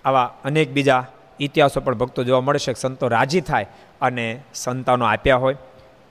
[0.05, 1.07] આવા અનેક બીજા
[1.41, 3.67] ઇતિહાસો પણ ભક્તો જોવા મળશે સંતો રાજી થાય
[4.01, 5.57] અને સંતાનો આપ્યા હોય.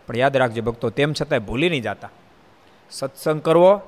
[0.07, 2.09] પણ યાદ રાખજો ભક્તો, તેમ છતાંય ભૂલી નહીં જતા.
[2.91, 3.81] સત્સંગ કરવો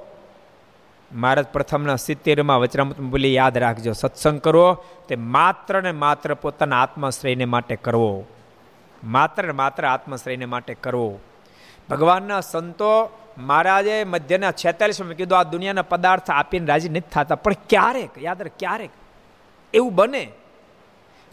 [1.11, 4.73] મહારાજ પ્રથમના સિત્તેરમાં વચરામૃત બોલી યાદ રાખજો, સત્સંગ કરવો
[5.07, 8.25] તે માત્ર ને માત્ર પોતાના આત્માશ્રયને માટે કરવો.
[9.03, 11.19] માત્ર ને માત્ર આત્માશ્રયને માટે કરવો.
[11.89, 17.35] ભગવાનના સંતો મહારાજે મધ્યના છેતાલીસમાં કીધું, આ દુનિયાના પદાર્થ આપીને રાજી નથી થતા.
[17.35, 18.89] પણ ક્યારેક, યાદ રાખ, ક્યારેક
[19.73, 20.31] એવું બને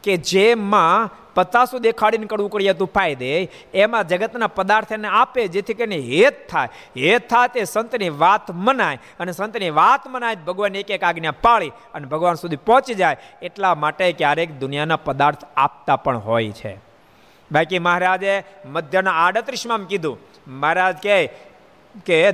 [0.03, 3.31] કે જેમાં પતાસો દેખાડીને કડવું કડિયાતું પાઈ દે.
[3.75, 6.69] એમાં જગતના પદાર્થ એને આપે, જેથી કરીને હેત થાય.
[6.97, 8.99] હેત થાય તે સંતની વાત મનાય.
[9.21, 13.17] અને સંતની વાત મનાય ભગવાન એક એક આજ્ઞા પાળી અને ભગવાન સુધી પહોંચી જાય.
[13.43, 16.77] એટલા માટે ક્યારેક દુનિયાના પદાર્થ આપતા પણ હોય છે.
[17.53, 18.35] બાકી મહારાજે
[18.67, 20.19] મધ્યના આડત્રીસમાં કીધું,
[20.49, 21.19] મહારાજ કહે
[22.07, 22.33] કે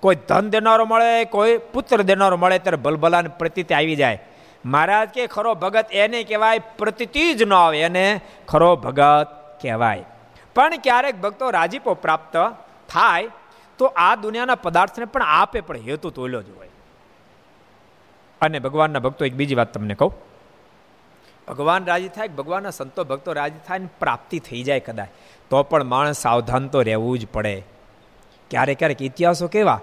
[0.00, 4.18] કોઈ ધન દેનારો મળે, કોઈ પુત્ર દેનારો મળે, ત્યારે ભલભલાની પ્રતિતિ આવી જાય.
[4.66, 7.80] મહારાજ કે, ખરો ભગત એને કહેવાય, પ્રતિતિ જ ન આવે.
[7.80, 9.26] એને ખરો ભગત
[9.62, 10.04] કહેવાય.
[10.54, 12.36] પણ ક્યારેક ભક્તો રાજીપો પ્રાપ્ત
[12.88, 13.28] થાય,
[13.78, 16.68] તો આ દુનિયાના પદાર્થને પણ આપે પણ હેતુ તોલ્યો જ હોય.
[18.40, 20.14] અને ભગવાનના ભક્તો, એક બીજી વાત તમને કહું.
[21.48, 25.08] ભગવાન રાજી થાય, ભગવાનના સંતો ભક્તો રાજી થાય ને પ્રાપ્તિ થઈ જાય કદાચ.
[25.50, 27.64] તો પણ માણસ સાવધાન તો રહેવું જ પડે.
[28.50, 29.80] ક્યારેક ક્યારેક ઇતિહાસો કેવા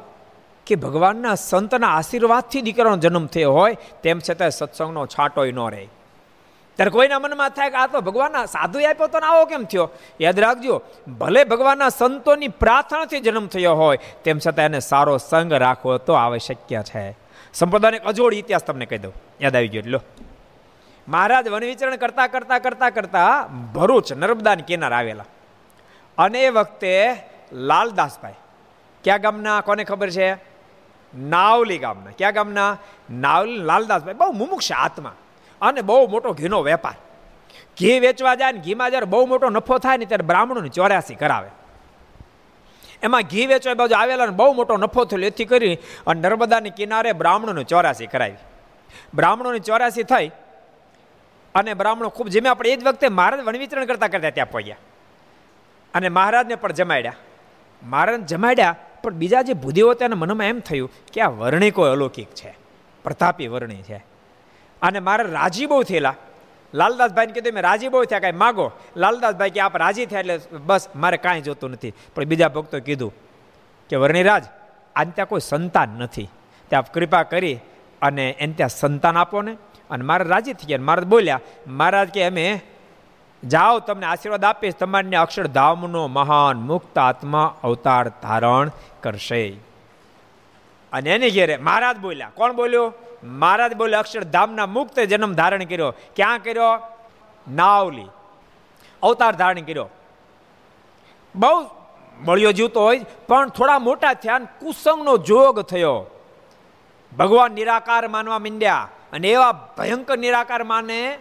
[0.68, 5.88] કે ભગવાનના સંતના આશીર્વાદથી દીકરાનો જન્મ થયો હોય, તેમ છતાં સત્સંગનો છાંટોય ન રહે.
[6.76, 9.90] ત્યારે કોઈના મનમાં થાય કે આ તો ભગવાનના સાધુ આપ્યો તો આવો કેમ થયો?
[10.22, 10.82] યાદ રાખજો,
[11.18, 16.84] ભલે ભગવાનના સંતોની પ્રાર્થનાથી જન્મ થયો હોય, તેમ છતાં એને સારો સંગ રાખવો તો આવશ્યક
[16.84, 17.18] છે.
[17.54, 19.14] સંપ્રદાયને અજોડ ઇતિહાસ તમને કહી દઉં.
[19.42, 20.02] યાદ આવી ગયો એટલો
[21.08, 25.26] મહારાજ વન વિચરણ કરતા કરતા કરતા કરતા ભરૂચ નર્મદાની કિનાર આવેલા.
[26.18, 27.16] અને એ વખતે
[27.52, 28.34] લાલદાસભાઈ.
[29.04, 30.53] ક્યાં ગામના, કોને ખબર છે?
[31.18, 32.12] નાવલી ગામના.
[32.18, 32.78] ક્યાં ગામના?
[33.12, 34.14] નાવલી લાલદાસભાઈ.
[34.14, 35.16] બહુ મુમુક્ષ આત્મા.
[35.62, 36.96] અને બહુ મોટો ઘીનો વેપાર.
[37.80, 41.50] ઘી વેચવા જાય ને ઘીમાં જ્યારે બહુ મોટો નફો થાય ને ત્યારે બ્રાહ્મણોને ચોર્યાસી કરાવે.
[43.04, 47.12] એમાં ઘી વેચવા બાજુ આવેલા ને બહુ મોટો નફો થયો એથી કરી અને નર્મદાની કિનારે
[47.12, 48.36] બ્રાહ્મણોને ચોરાસી કરાવી.
[49.14, 50.32] બ્રાહ્મણોની ચોરાસી થઈ
[51.56, 54.76] અને બ્રાહ્મણો ખૂબ જેમે આપણે એ જ વખતે મહારાજ વણવિતરણ કરતા કરતા ત્યાં પહોંચ્યા.
[55.94, 57.14] અને મહારાજને પણ જમાડ્યા.
[57.84, 62.28] મહારાજ જમાડ્યા પણ બીજા જે ભૂદેવો તેના મનમાં એમ થયું કે આ વર્ણિ કોઈ અલૌકિક
[62.28, 62.58] છે.
[63.04, 64.06] પ્રતાપી વર્ણિ છે.
[64.82, 66.16] અને મારે રાજી બહુ થયેલા.
[66.74, 68.72] લાલદાસભાઈને કીધું મેં રાજી બહુ થયા, કાંઈ માગો?
[68.98, 71.94] લાલદાસભાઈ કે, આપ રાજી થયા એટલે બસ, મારે કાંઈ જોતું નથી.
[72.16, 73.14] પણ બીજા ભક્તો કીધું
[73.90, 74.44] કે વર્ણિરાજ
[74.96, 76.30] આને ત્યાં કોઈ સંતાન નથી.
[76.70, 77.60] ત્યાં કૃપા કરી
[78.02, 79.58] અને એને ત્યાં સંતાન આપો ને.
[79.90, 80.78] અને મારે રાજી થઈ ગયા.
[80.82, 82.62] મારા બોલ્યા, મહારાજ કે અમે
[83.48, 88.72] જાઓ, તમને આશીર્વાદ આપીશ તમારને અક્ષરધામનો મહાન મુક્ત આત્મા અવતાર ધારણ
[89.02, 89.50] કરશે.
[90.94, 92.94] અને એની ઘેરે મહારાજ બોલ્યા, કોણ બોલ્યો?
[93.24, 95.94] મહારાજ બોલ્યા અક્ષરધામના મુક્ત જન્મ ધારણ કર્યો.
[96.16, 96.80] ક્યાં કર્યો?
[97.52, 98.06] નાવલી.
[99.04, 99.90] અવતાર ધારણ કર્યો.
[101.36, 101.68] બહુ
[102.26, 106.06] મળ્યો જીવતો હોય, પણ થોડા મોટા થયા કુસંગનો જોગ થયો.
[107.18, 108.90] ભગવાન નિરાકાર માનવા માંડ્યા.
[109.14, 111.18] અને એવા ભયંકર નિરાકાર માને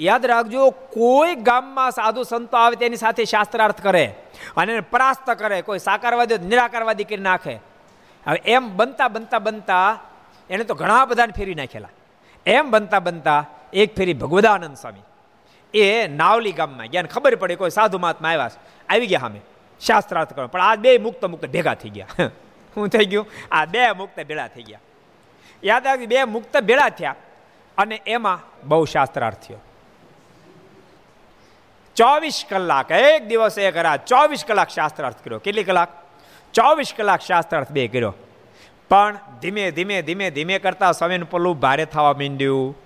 [0.00, 4.14] યાદ રાખજો, કોઈ ગામમાં સાધુ સંતો આવે તેની સાથે શાસ્ત્રાર્થ કરે
[4.56, 7.54] અને પરાસ્ત કરે, કોઈ સાકારવાદી નિરાકારવાદી કરી નાખે.
[8.26, 9.98] હવે એમ બનતા બનતા બનતા
[10.50, 11.88] એને તો ઘણા બધાને ફેરી નાખેલા.
[12.46, 15.00] એમ બનતા બનતા એક ફેરી ભગવદાનંદ સ્વામી.
[15.78, 18.50] એ નાવલી ગામમાં ગયા ખબર પડી કોઈ સાધુ મહાત્મા આવ્યા
[18.88, 19.40] આવી ગયા સામે.
[19.80, 22.06] શાસ્ત્રાર્થ કરો પણ આ બે મુક્ત મુક્ત ભેગા થઈ ગયા.
[22.74, 23.26] શું થઈ ગયું?
[23.50, 24.78] આ બે મુક્ત ભેળા થઈ ગયા.
[25.64, 27.14] યાદ આવી બે મુક્ત ભેળા થયા
[27.78, 28.38] અને એમાં
[28.68, 29.58] બહુ શાસ્ત્રાર્થ થયો.
[31.96, 35.38] ચોવીસ કલાક, એક દિવસ એક રાત ચોવીસ કલાક શાસ્ત્રાર્થ કર્યો.
[35.38, 35.88] કેટલી કલાક?
[36.52, 38.14] ચોવીસ કલાક શાસ્ત્રાર્થ બે કર્યો.
[38.88, 42.76] પણ ધીમે ધીમે ધીમે ધીમે કરતા સ્વામીનું પલ્લું ભારે થવા માંડ્યું.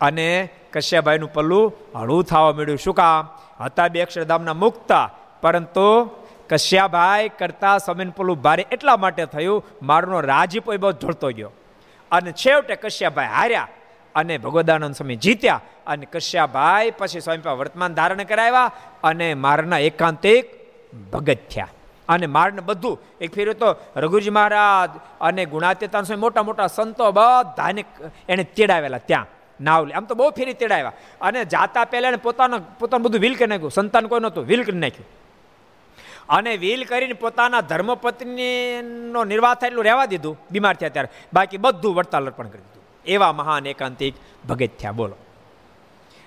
[0.00, 2.78] અને કશ્યભાઈનું પલ્લું હળવું થવા માંડ્યું.
[2.78, 3.28] શું કામ?
[3.64, 5.10] હતા બે અક્ષરધામના મુક્તા.
[5.40, 6.10] પરંતુ
[6.50, 11.50] કશ્યાભાઈ કરતા સ્વામીનું પલ્લું ભારે એટલા માટે થયું, મારનો રાજીપો બહુ ઢળતો ગયો.
[12.10, 13.68] અને છેવટે કશ્યાભાઈ હાર્યા.
[14.18, 18.70] અને ભગવદાનંદ સ્વામી જીત્યા અને કશ્યાભાઈ પછી સ્વામી વર્તમાન ધારણ કરાવ્યા
[19.04, 20.44] અને મારના એકાંતિક
[21.12, 21.68] ભગત થયા.
[22.08, 24.90] અને મારને બધું, એક ફેર તો રઘુજી મહારાજ
[25.20, 27.84] અને ગુણાતીતાન સ્વામી, મોટા મોટા સંતો બધાને
[28.28, 29.26] એને તેડાવેલા ત્યાં,
[29.60, 29.92] નાવલી.
[29.92, 30.92] આમ તો બહુ ફેરી તેડાવ્યા.
[31.20, 33.70] અને જાતા પહેલા એને પોતાનું પોતાનું બધું વિલ કરી નાખ્યું.
[33.70, 35.06] સંતાન કોઈ નહોતું, વિલ કરી નાખ્યું.
[36.28, 40.38] અને વિલ કરીને પોતાના ધર્મપત્નીનો નિર્વાહ થાય એટલું રહેવા દીધું.
[40.50, 41.08] બીમાર થયા ત્યારે.
[41.32, 42.77] બાકી બધું વડતાલ અર્પણ કરી દીધું.
[43.08, 44.14] એવા મહાન એકાંતિક
[44.48, 44.92] ભગત થયા.
[44.92, 45.16] બોલો.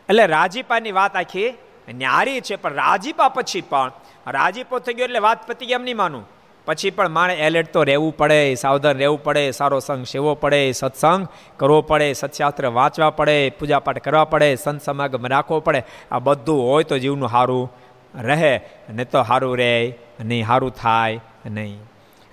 [0.09, 1.53] એટલે રાજીપાની વાત આખી
[1.89, 3.91] ન્યારી છે, પણ રાજીપા પછી પણ,
[4.27, 6.27] રાજીપો થઈ ગયો એટલે વાત પતી એમ નહીં માનું.
[6.65, 11.27] પછી પણ માણે એલર્ટ તો રહેવું પડે, સાવધાન રહેવું પડે, સારો સંગ સેવો પડે, સત્સંગ
[11.57, 15.83] કરવો પડે, સત્શાસ્ત્ર વાંચવા પડે, પૂજાપાઠ કરવા પડે, સંત સમાગમ રાખવો પડે.
[16.11, 17.73] આ બધું હોય તો જીવનું સારું
[18.15, 21.79] રહે ને તો સારું રહે નહીં સારું થાય નહીં.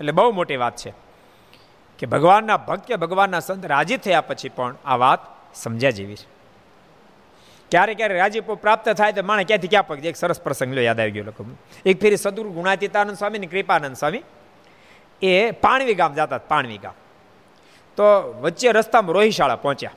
[0.00, 1.07] એટલે બહુ મોટી વાત છે.
[1.98, 5.18] કે ભગવાનના ભક્ત ભગવાનના સંત રાજી થયા પછી પણ આ વાત
[5.54, 6.38] સમજ્યા જેવી છે.
[7.70, 10.04] ક્યારે ક્યારે રાજીપો પ્રાપ્ત થાય તો માણે ક્યાંથી ક્યાં પગ?
[10.04, 11.44] એક સરસ પ્રસંગ લો, યાદ આવી ગયો લોકો
[11.86, 14.22] એક ફેરી સદગુરુ ગુણાતીતાનંદ સ્વામી ને કૃપાનંદ સ્વામી,
[15.22, 16.92] એ પાણવી ગામ જતા પાણવી ગામ.
[17.96, 18.04] તો
[18.40, 19.90] વચ્ચે રસ્તામાં રોહિશાળા પહોંચ્યા.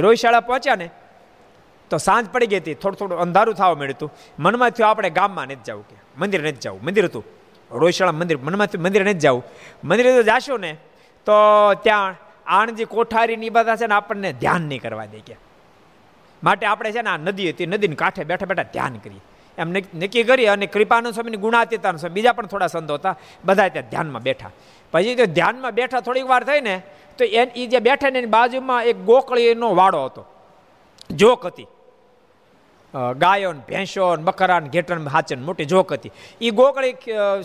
[0.00, 0.90] રોહિશાળા પહોંચ્યા ને,
[1.90, 5.62] તો સાંજ પડી ગઈ હતી, થોડું થોડું અંધારું થવા મળ્યું મનમાં થયું, આપણે ગામમાં નથી
[5.64, 6.84] જવું કે, મંદિર નથી જવું.
[6.84, 7.24] મંદિર હતું.
[7.72, 9.44] રોહિશાળા મંદિર મનમાંથી મંદિર નથી જવું.
[9.84, 10.76] મંદિરે તો જાશો ને
[11.26, 11.36] તો
[11.82, 12.14] ત્યાં
[12.46, 15.36] આણજી કોઠારીની બધા છે ને આપણને ધ્યાન નહીં કરવા દે કે.
[16.42, 19.22] માટે આપણે છે ને આ નદી હતી, નદીને કાંઠે બેઠા બેઠા ધ્યાન કરીએ.
[19.58, 23.90] એમ નક્કી કરી અને કૃપાનંદ સ્વામીની ગુણાતીતાનું સ્વામી, બીજા પણ થોડા સંતો હતા બધા ત્યાં
[23.90, 24.50] ધ્યાનમાં બેઠા.
[24.92, 26.82] પછી જો ધ્યાનમાં બેઠા થોડીક વાર થઈ ને
[27.18, 30.22] તો એ જે બેઠા ને એની બાજુમાં એક ગોકળીનો વાડો હતો.
[31.10, 31.66] જોક હતી.
[33.18, 36.12] ગાયો ભેંસો બકરા ઘેટણ હાચન, મોટી જોક હતી.
[36.40, 36.94] એ ગોકળી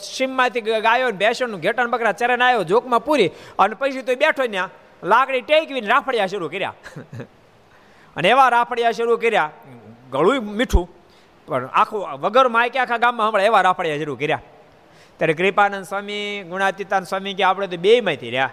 [0.04, 4.70] સીમમાંથી ગાયો ભેંસો ઘેટણ, બકરા ચરણ આવ્યો જોકમાં પૂરી અને પછી તો બેઠો ત્યાં
[5.04, 6.74] લાકડી ટેકવીને રાફડિયા શરૂ કર્યા.
[8.16, 9.52] અને એવા રાફડિયા શરૂ કર્યા
[10.12, 10.90] ગળું મીઠું,
[11.48, 14.42] પણ આખું વગર માયકે આખા ગામમાં હમણાં એવા રાફડિયા શરૂ કર્યા.
[15.18, 18.50] ત્યારે કૃપાનંદ સ્વામી, ગુણાતીતાન સ્વામી કે આપણે તો બે માંથી રહ્યા.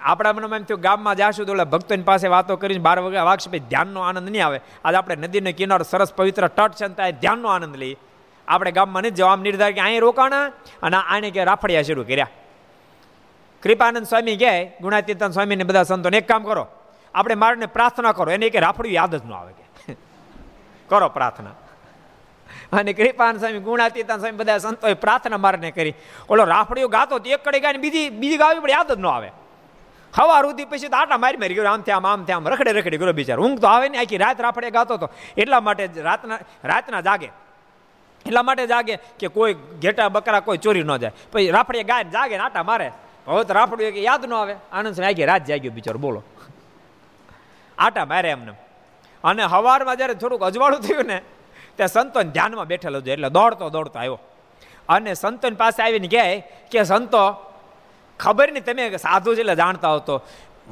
[0.00, 3.58] આપણા મનમાં એમ થયું, ગામમાં જાશું તો ભક્તોની પાસે વાતો કરીને બાર વાગે વાગશે ભાઈ
[3.58, 4.60] ધ્યાનનો આનંદ નહીં આવે.
[4.84, 7.96] આજે આપણે નદીનો કિનારો સરસ પવિત્ર તટ છે ત્યાં ધ્યાનનો આનંદ લઈએ.
[8.48, 12.28] આપણે ગામમાં નથી જવા નિર્ધાર કે અહીં રોકાણા અને આને કે રાફડિયા શરૂ કર્યા.
[13.62, 16.66] કૃપાનંદ સ્વામી કહે ગુણાતીતાન સ્વામીને બધા સંતોને એક કામ કરો.
[17.14, 19.92] આપણે મારને પ્રાર્થના કરો, એને કે રાફડ્યું યાદ જ ન આવે કે.
[20.88, 21.50] કરો પ્રાર્થના.
[22.72, 25.94] અને કૃપાન સ્વામી ગુણાતીતાન સ્વામી બધા સંતોએ પ્રાર્થના મારને કરી.
[26.28, 29.30] ઓલો રાફડિયો ગાતો એક કડી ગાય બીજી બીજી ગાવી પણ યાદ જ ન આવે.
[30.14, 33.12] હવા રૂધી પછી તો આટા મારી મારી ગયો, આમ થયા, આમ આમ રખડે રખડે ગયો
[33.12, 33.38] બિચાર.
[33.38, 37.26] ઊંઘ તો આવે ને, આખી રાત રાફડે ગાતો હતો એટલા માટે રાતના રાતના જાગે.
[38.26, 41.12] એટલા માટે જાગે કે કોઈ ઘેટા બકરા કોઈ ચોરી ન જાય.
[41.32, 42.90] પછી રાફડે ગાય જાગે ને આટા મારે.
[43.28, 44.56] હવે તો રાફડું કે યાદ ન આવે.
[44.72, 46.22] આનંદ આખી રાત જાગ્યો બિચારો, બોલો.
[47.78, 48.52] આટા મારે એમને.
[49.24, 51.20] અને હવારમાં જ્યારે થોડુંક અજવાળું થયું ને,
[51.76, 54.20] ત્યાં સંતોન ધ્યાનમાં બેઠેલો છે એટલે દોડતો દોડતો આવ્યો.
[54.88, 56.40] અને સંતોન પાસે આવીને કહે
[56.70, 57.47] કે સંતો
[58.24, 60.14] ખબર નહીં તમે સાધુ છે એટલે જાણતા હતો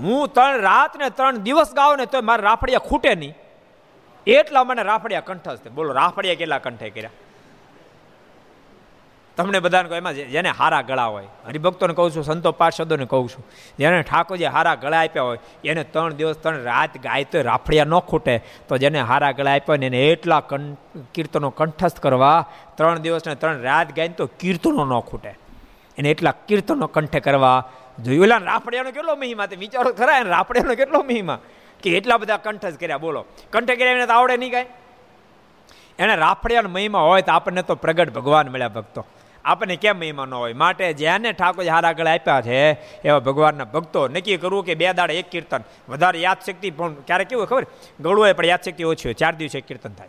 [0.05, 3.35] હું ત્રણ રાત ને ત્રણ દિવસ ગાવ ને તો મારા રાફડિયા ખૂટે નહીં.
[4.27, 7.15] એટલા મને રાફડિયા કંઠસ બોલો, રાફડિયા કેટલા કંઠે કર્યા?
[9.39, 13.45] તમને બધાને કહું, એમાં જેને હારા ગળા હોય, હરિભક્તોને કહું છું, સંતો પાર્ષદોને કહું છું,
[13.79, 15.41] જેને ઠાકોરજી હારા ગળા આપ્યા હોય,
[15.71, 18.35] એને ત્રણ દિવસ, ત્રણ રાત ગાય તો રાફડિયા ન ખૂટે,
[18.69, 20.43] તો જેને હારા ગળા આપ્યા ને એને એટલા
[21.15, 22.39] કીર્તનો કંઠસ્થ કરવા,
[22.79, 25.33] ત્રણ દિવસ ને ત્રણ રાત ગાય તો કીર્તનો ન ખૂટે.
[25.99, 27.71] એને એટલા કીર્તનો કંઠે કરવા
[28.05, 28.23] જોયું.
[28.23, 29.57] ઓલા રાફડિયાનો કેટલો મહિમા તે?
[29.57, 31.39] વિચારો ખરા, એને રાફડિયાનો કેટલો મહિમા?
[31.83, 33.25] કે એટલા બધા કંઠ જ કર્યા, બોલો.
[33.51, 34.67] કંઠે કર્યા એને તો આવડે નહીં કાંઈ.
[35.99, 39.07] એને રાફડિયાનો મહિમા હોય તો આપણને તો પ્રગટ ભગવાન મળ્યા ભક્તો.
[39.45, 40.53] આપણને કેમ મહિમા ન હોય?
[40.53, 45.19] માટે જેને ઠાકોર હારા આગળ આપ્યા છે, એવા ભગવાનના ભક્તો નક્કી કરવું કે બે દાડે
[45.19, 45.61] એક કીર્તન.
[45.89, 47.67] વધારે યાદશક્તિ પણ ક્યારેક કેવું ખબર?
[48.01, 50.09] ગળું હોય પણ યાદશક્તિ ઓછી હોય, ચાર દિવસે કીર્તન થાય.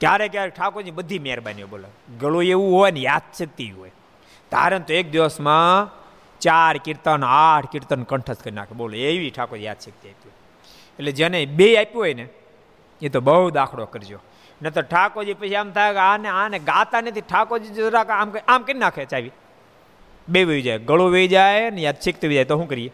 [0.00, 2.18] ક્યારેક ક્યારેક ઠાકોરની બધી મહેરબાનીઓ બોલે.
[2.18, 3.90] ગળું એવું હોય ને યાદશક્તિ હોય.
[4.52, 5.90] તારે તો એક દિવસમાં
[6.40, 8.74] ચાર કીર્તન, આઠ કીર્તન કંઠસ્થ કરી નાખે.
[8.74, 10.34] બોલો, એવી ઠાકોર યાદ શક્તિ આપ્યું
[10.98, 12.28] એટલે જેને બે આપ્યું હોય ને,
[13.02, 14.18] એ તો બહુ દાખલો કરજો.
[14.62, 18.62] ન તો ઠાકોરજી પછી આમ થાય કે આને આને ગાતા નથી, ઠાકોરજી જરાક આમ આમ
[18.62, 19.32] કરી નાખે ચાવી.
[20.28, 20.78] બે વહી જાય.
[20.78, 22.44] ગળું વહી જાય ને યાદ શીખતું જાય.
[22.44, 22.92] તો શું કરીએ?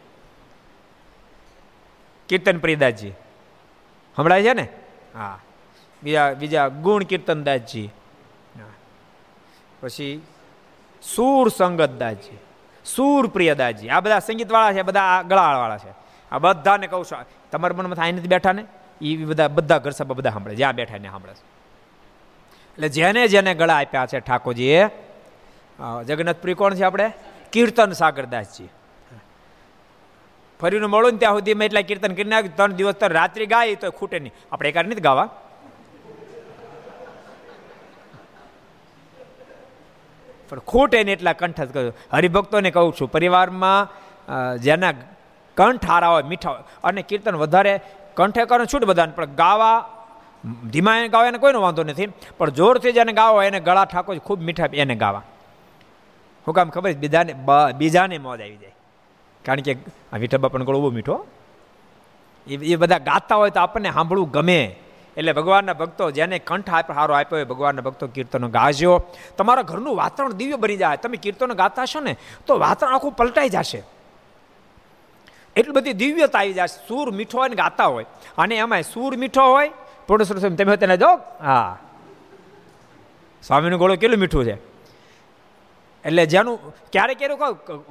[2.28, 3.12] કીર્તન પ્રિયદાસજી.
[4.16, 4.68] હમણાં છે ને?
[5.14, 5.38] હા.
[6.02, 7.90] બીજા બીજા ગુણ કીર્તનદાસજી.
[9.80, 10.22] પછી
[11.02, 12.38] સૂર સંગતદાસજી
[12.84, 15.92] સૂર પ્રિયદાસજી આ બધા સંગીતવાળા છે, બધા ગળાવાળા છે.
[16.32, 18.64] આ બધાને કહું છું, તમારા મનમાં થાય નથી બેઠા ને
[19.00, 23.80] એ બધા બધા ઘર સભા બધા સાંભળે જ્યાં બેઠા ને સાંભળે એટલે જેને જેને ગળા
[23.82, 24.82] આપ્યા છે ઠાકોરજીએ
[26.06, 27.06] જગન્નાથપુરી કોણ છે આપણે?
[27.52, 28.70] કીર્તન સાગરદાસજી
[30.60, 33.74] ફરીને મળું ને ત્યાં સુધી મેં એટલા કીર્તન કરી નાખ્યું, ત્રણ દિવસ તો રાત્રિ ગાય
[33.82, 34.34] તો ખૂટે નહીં.
[34.52, 35.28] આપણે એકાર નથી ગાવા.
[40.48, 43.80] પણ ખોટ એને એટલા કંઠ કહ્યું હરિભક્તોને કહું છું, પરિવારમાં
[44.66, 44.92] જેના
[45.56, 47.74] કંઠ હારા હોય, મીઠા હોય, અને કીર્તન વધારે
[48.18, 49.78] કંઠે કરો છૂટ બધાને, પણ ગાવા
[50.72, 52.08] ધીમા એને ગાવા એને કોઈનો વાંધો નથી.
[52.38, 55.24] પણ જોરથી જેને ગાવો એને ગળા ઠાકો ખૂબ મીઠા એને ગાવા.
[56.46, 57.32] હું કામ ખબર બીજાને
[57.80, 58.74] બીજાને મોજ આવી જાય.
[59.44, 59.72] કારણ કે
[60.12, 61.16] આ વિઠ્ઠલ પણ ગળો બહુ મીઠો.
[62.46, 64.60] એ બધા ગાતા હોય તો આપણને સાંભળવું ગમે.
[65.18, 69.02] એટલે ભગવાનના ભક્તો જેને કંઠ હારો આપ્યો હોય ભગવાનના ભક્તો કીર્તનો ગાજો.
[69.38, 70.96] તમારા ઘરનું વાતાવરણ દિવ્ય બની જાય.
[70.96, 72.16] તમે કીર્તનો ગાતા હશો ને,
[72.46, 73.82] તો વાતાવરણ આખું પલટાઈ જશે.
[75.56, 76.66] એટલી બધી દિવ્યતા આવી જાય.
[76.66, 78.06] સૂર મીઠો હોય ને ગાતા હોય.
[78.38, 79.70] અને એમાં સૂર મીઠો હોય
[80.08, 81.10] સ્વામી તમે તેને જો.
[81.40, 81.78] હા.
[83.42, 84.54] સ્વામીનું ગોળું કેટલું મીઠું છે?
[86.04, 87.38] એટલે જેનું ક્યારેક ક્યારેક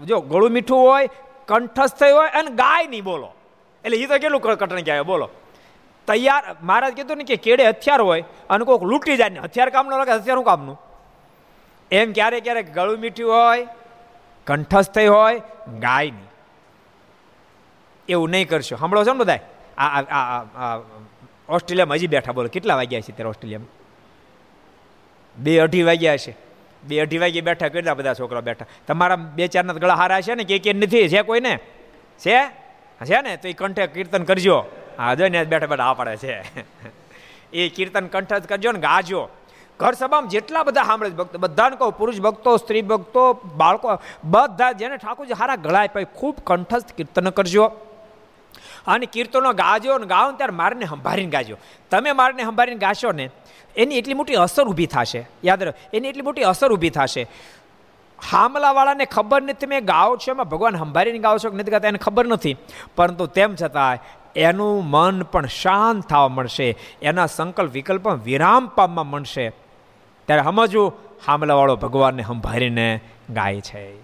[0.05, 1.09] જો ગળું મીઠું હોય,
[1.47, 3.33] કંઠસ્થ હોય અને ગાય નહીં બોલો.
[3.85, 5.01] એટલે એ તો કેટલું કટણ કહેવાય?
[5.01, 5.29] બોલો.
[6.07, 9.99] તૈયાર, મહારાજ કીધું ને કે કેડે હથિયાર હોય અને કોઈક લૂંટી જાય ને, હથિયાર કામનું
[9.99, 10.77] લાગે, હથિયાર કામનું.
[11.91, 13.67] એમ ક્યારેક ક્યારેક ગળું મીઠું હોય,
[14.47, 15.41] કંઠસ્થ થઈ હોય,
[15.79, 16.27] ગાય નહીં.
[18.09, 18.75] એવું નહીં કરશો.
[18.75, 19.39] સાંભળો છો ને બધા
[19.77, 20.79] આ
[21.49, 22.47] ઓસ્ટ્રેલિયામાં હજી બેઠા બોલો.
[22.47, 23.71] કેટલા વાગ્યા છે ત્યારે ઓસ્ટ્રેલિયામાં?
[25.43, 26.33] બે અઢી વાગ્યા છે.
[26.83, 28.65] બે અઢી વાગે બેઠા કેટલા બધા છોકરા બેઠા?
[28.87, 31.53] તમારા બે ચારના ગળા હારા છે ને, કે કે નથી, છે કોઈને
[32.19, 32.37] છે?
[33.05, 33.37] છે ને?
[33.37, 34.57] તો એ કંઠે કીર્તન કરજો.
[34.97, 36.35] હા જો ને બેઠા બેઠા આ પડે છે.
[37.53, 39.29] એ કીર્તન કંઠ કરજો ને ગાજો.
[39.79, 44.97] ઘર સભામાં જેટલા બધા સાંભળે ભક્તો, બધાને કહો, પુરુષ ભક્તો, સ્ત્રી ભક્તો, બાળકો, બધા જેને
[44.97, 47.65] ઠાકોરજી હારા ગળાય પાય, ખૂબ કંઠસ્થ કીર્તન કરજો.
[48.87, 51.57] અને કીર્તનો ગાજો ને ગાઓ ત્યારે મારને સંભાળીને ગાજો.
[51.91, 53.29] તમે મારને સંભાળીને ગાશો ને,
[53.75, 55.29] એની એટલી મોટી અસર ઊભી થશે.
[55.43, 57.27] યાદ રહો, એની એટલી મોટી અસર ઊભી થશે.
[58.19, 61.97] હામલાવાળાને ખબર નથી તમે ગાઓ છો એમાં ભગવાન સંભાળીને ગાઓ છો કે નથી ગાતા, એને
[61.97, 62.55] ખબર નથી.
[62.95, 63.97] પરંતુ તેમ છતાં
[64.37, 66.77] એનું મન પણ શાંત થવા મળશે.
[67.01, 69.49] એના સંકલ્પ વિકલ્પ પણ વિરામ પામવા મળશે.
[70.25, 70.93] ત્યારે સમજવું
[71.27, 74.01] હામલાવાળો ભગવાનને સંભાળીને ગાય છે.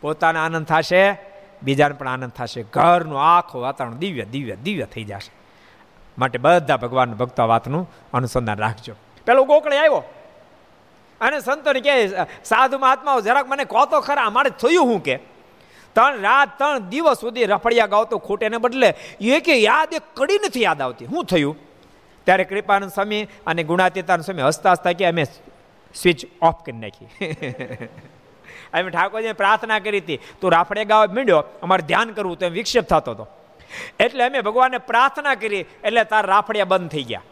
[0.00, 1.20] પોતાને આનંદ થશે,
[1.62, 2.62] બીજાને પણ આનંદ થશે.
[2.62, 5.32] ઘરનું આખું વાતાવરણ દિવ્ય દિવ્ય દિવ્ય થઈ જશે.
[6.18, 8.94] માટે બધા ભગવાન ભક્તો વાતનું અનુસંધાન રાખજો.
[9.26, 10.02] પેલો ગોકળે આવ્યો.
[11.20, 12.08] અને સંતોને કહે,
[12.44, 15.35] સાધુ મહાત્માઓ, જરાક મને કહો તો ખરા, મારે થયું હું કે?
[15.96, 20.62] ત્રણ રાત, ત્રણ દિવસ સુધી રફડિયા ગાવતો ખોટેને બદલે એ કે યાદ એ કડી નથી
[20.62, 21.06] યાદ આવતી.
[21.06, 21.56] શું થયું?
[22.24, 25.24] ત્યારે કૃપાનંદ સ્વામી અને ગુણાતીતાનંદ સ્વામી હસતા હસતા કે અમે
[25.94, 27.06] સ્વિચ ઓફ કરી નાખી.
[28.74, 31.44] અમે ઠાકોરજીને પ્રાર્થના કરી હતી, તું રાફડે ગાવ મીડ્યો?
[31.62, 33.26] અમારે ધ્યાન કરવું તો એમ વિક્ષેપ થતો હતો.
[34.00, 37.22] એટલે અમે ભગવાનને પ્રાર્થના કરી, એટલે તાર રાફડિયા બંધ થઈ ગયા.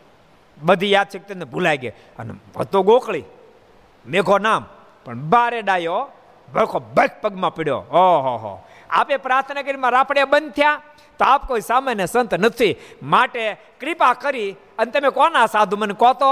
[0.63, 1.89] બધી યાદ શક્તિને ભૂલાઈ ગઈ.
[2.19, 3.25] અને હતો ગોકળી
[4.07, 4.65] મેઘો નામ.
[5.05, 6.09] પણ બારે ડાયો
[6.55, 7.77] ભડકો બક પગમાં પડ્યો.
[7.77, 8.53] ઓહો, હો.
[8.91, 10.81] આપે પ્રાર્થના કરીમાં રાપડે બંધ થયા,
[11.19, 12.77] તો આપ કોઈ સામાન્ય સંત નથી.
[13.03, 15.77] માટે કૃપા કરી, અને તમે કોના સાધુ?
[15.77, 16.31] મને કહો તો.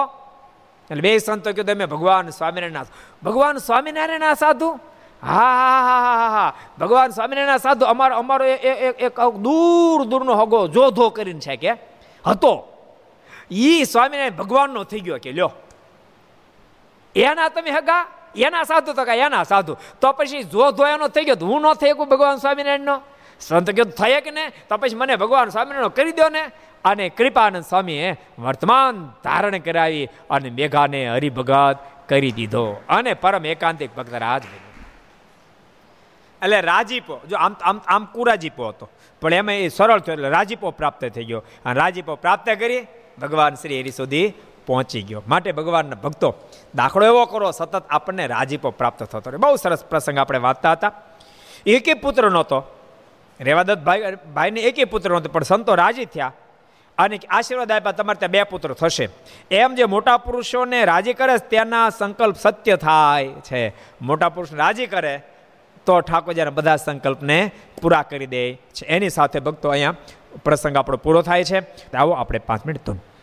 [0.91, 2.85] એટલે બે સંતો કીધું અમે ભગવાન સ્વામિનારાયણ
[3.23, 4.79] ભગવાન સ્વામિનારાયણ સાધુ?
[5.23, 11.11] હા હા હા હા હા ભગવાન સ્વામિનારાયણ સાધુ, અમારો અમારો એક દૂર, દૂરનો હગો જોધો
[11.11, 11.73] કરીને છે કે,
[12.27, 12.53] હતો.
[13.51, 15.51] ઈ સ્વામિનારાયણ ભગવાનનો થઈ ગયો કે, લ્યો.
[17.17, 18.07] એના તમે હગા?
[18.37, 19.77] એના સાધુ તો કા એના સાધુ.
[20.01, 23.03] તો પછી જો ધોયાનો થઈ ગયો હું ન થઈ ગયું ભગવાન સ્વામિનારાયણનો?
[23.41, 24.49] સંત કે થયે કે ને?
[24.69, 26.51] તો પછી મને ભગવાન સ્વામિનારાયણ કરી દો ને.
[26.85, 31.79] અને કૃપાનંદ સ્વામીએ વર્તમાન ધારણ કરાવી અને મેઘાને હરિભગત
[32.09, 32.83] કરી દીધો.
[32.89, 34.43] અને પરમ એકાંતિક ભક્ત રાજ
[36.43, 38.91] એટલે રાજીપો, જો આમ આમ આમ કુરાજીપો હતો.
[39.21, 41.45] પણ એમાં એ સરળ થયો એટલે રાજીપો પ્રાપ્ત થઈ ગયો.
[41.65, 42.87] અને રાજીપો પ્રાપ્ત કરી
[43.21, 44.33] ભગવાન શ્રી હરિ સુધી
[44.67, 45.23] પહોંચી ગયો.
[45.29, 46.35] માટે ભગવાનના ભક્તો,
[46.75, 50.93] દાખલો એવો કરો, સતત આપણને રાજીપો પ્રાપ્ત થતો રહે બહુ સરસ પ્રસંગ આપણે વાંચતા હતા.
[51.67, 52.63] એકે પુત્ર નહોતો.
[53.41, 56.33] રેવાદત્ત ભાઈ ભાઈને એકે પુત્ર નહોતો, પણ સંતો રાજી થયા
[56.99, 59.09] અને આશીર્વાદ આપ્યા, તમારે ત્યાં બે પુત્ર થશે.
[59.51, 63.75] એમ જે મોટા પુરુષોને રાજી કરે ત્યાંના સંકલ્પ સત્ય થાય છે.
[64.03, 65.23] મોટા પુરુષ રાજી કરે,
[65.87, 67.51] તો ઠાકોરજીના બધા સંકલ્પને
[67.83, 68.85] પૂરા કરી દે છે.
[68.87, 69.95] એની સાથે ભક્તો અહીંયા
[70.45, 71.59] પ્રસંગ આપણો પૂરો થાય છે.
[71.97, 72.97] આવો આપણે પાંચ મિનિટ તો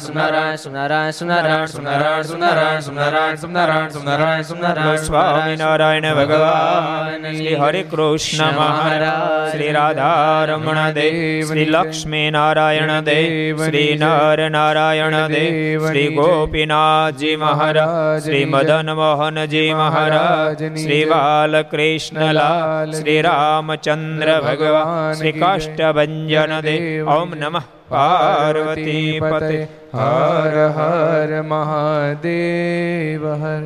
[0.00, 8.56] સુનારાયણ સુનારાયણ સુનારાયણ સુનારાયણ સુનારાયણ સુનારાયણ સુનારાયણ સુનારાયણ સુનારાયણ સુનારાયણ સ્વામિનારાયણ ભગવાન શ્રી હરે કૃષ્ણ
[8.56, 17.36] મહારાજ શ્રી રાધા રમણ દેવ શ્રી લક્ષ્મી નારાયણ દેવ શ્રી નર નારાયણ દેવ શ્રી ગોપીનાથજી
[17.36, 27.64] મહારાજ શ્રી મદન મોહનજી મહારાજ શ્રી બાલકૃષ્ણલાલ શ્રી રામચંદ્ર ભગવાન શ્રી કાષ્ટભન દેવ ઓમ નમઃ
[27.88, 29.58] પાર્વતી પતે
[29.94, 33.64] હર હર મહાદેવ હર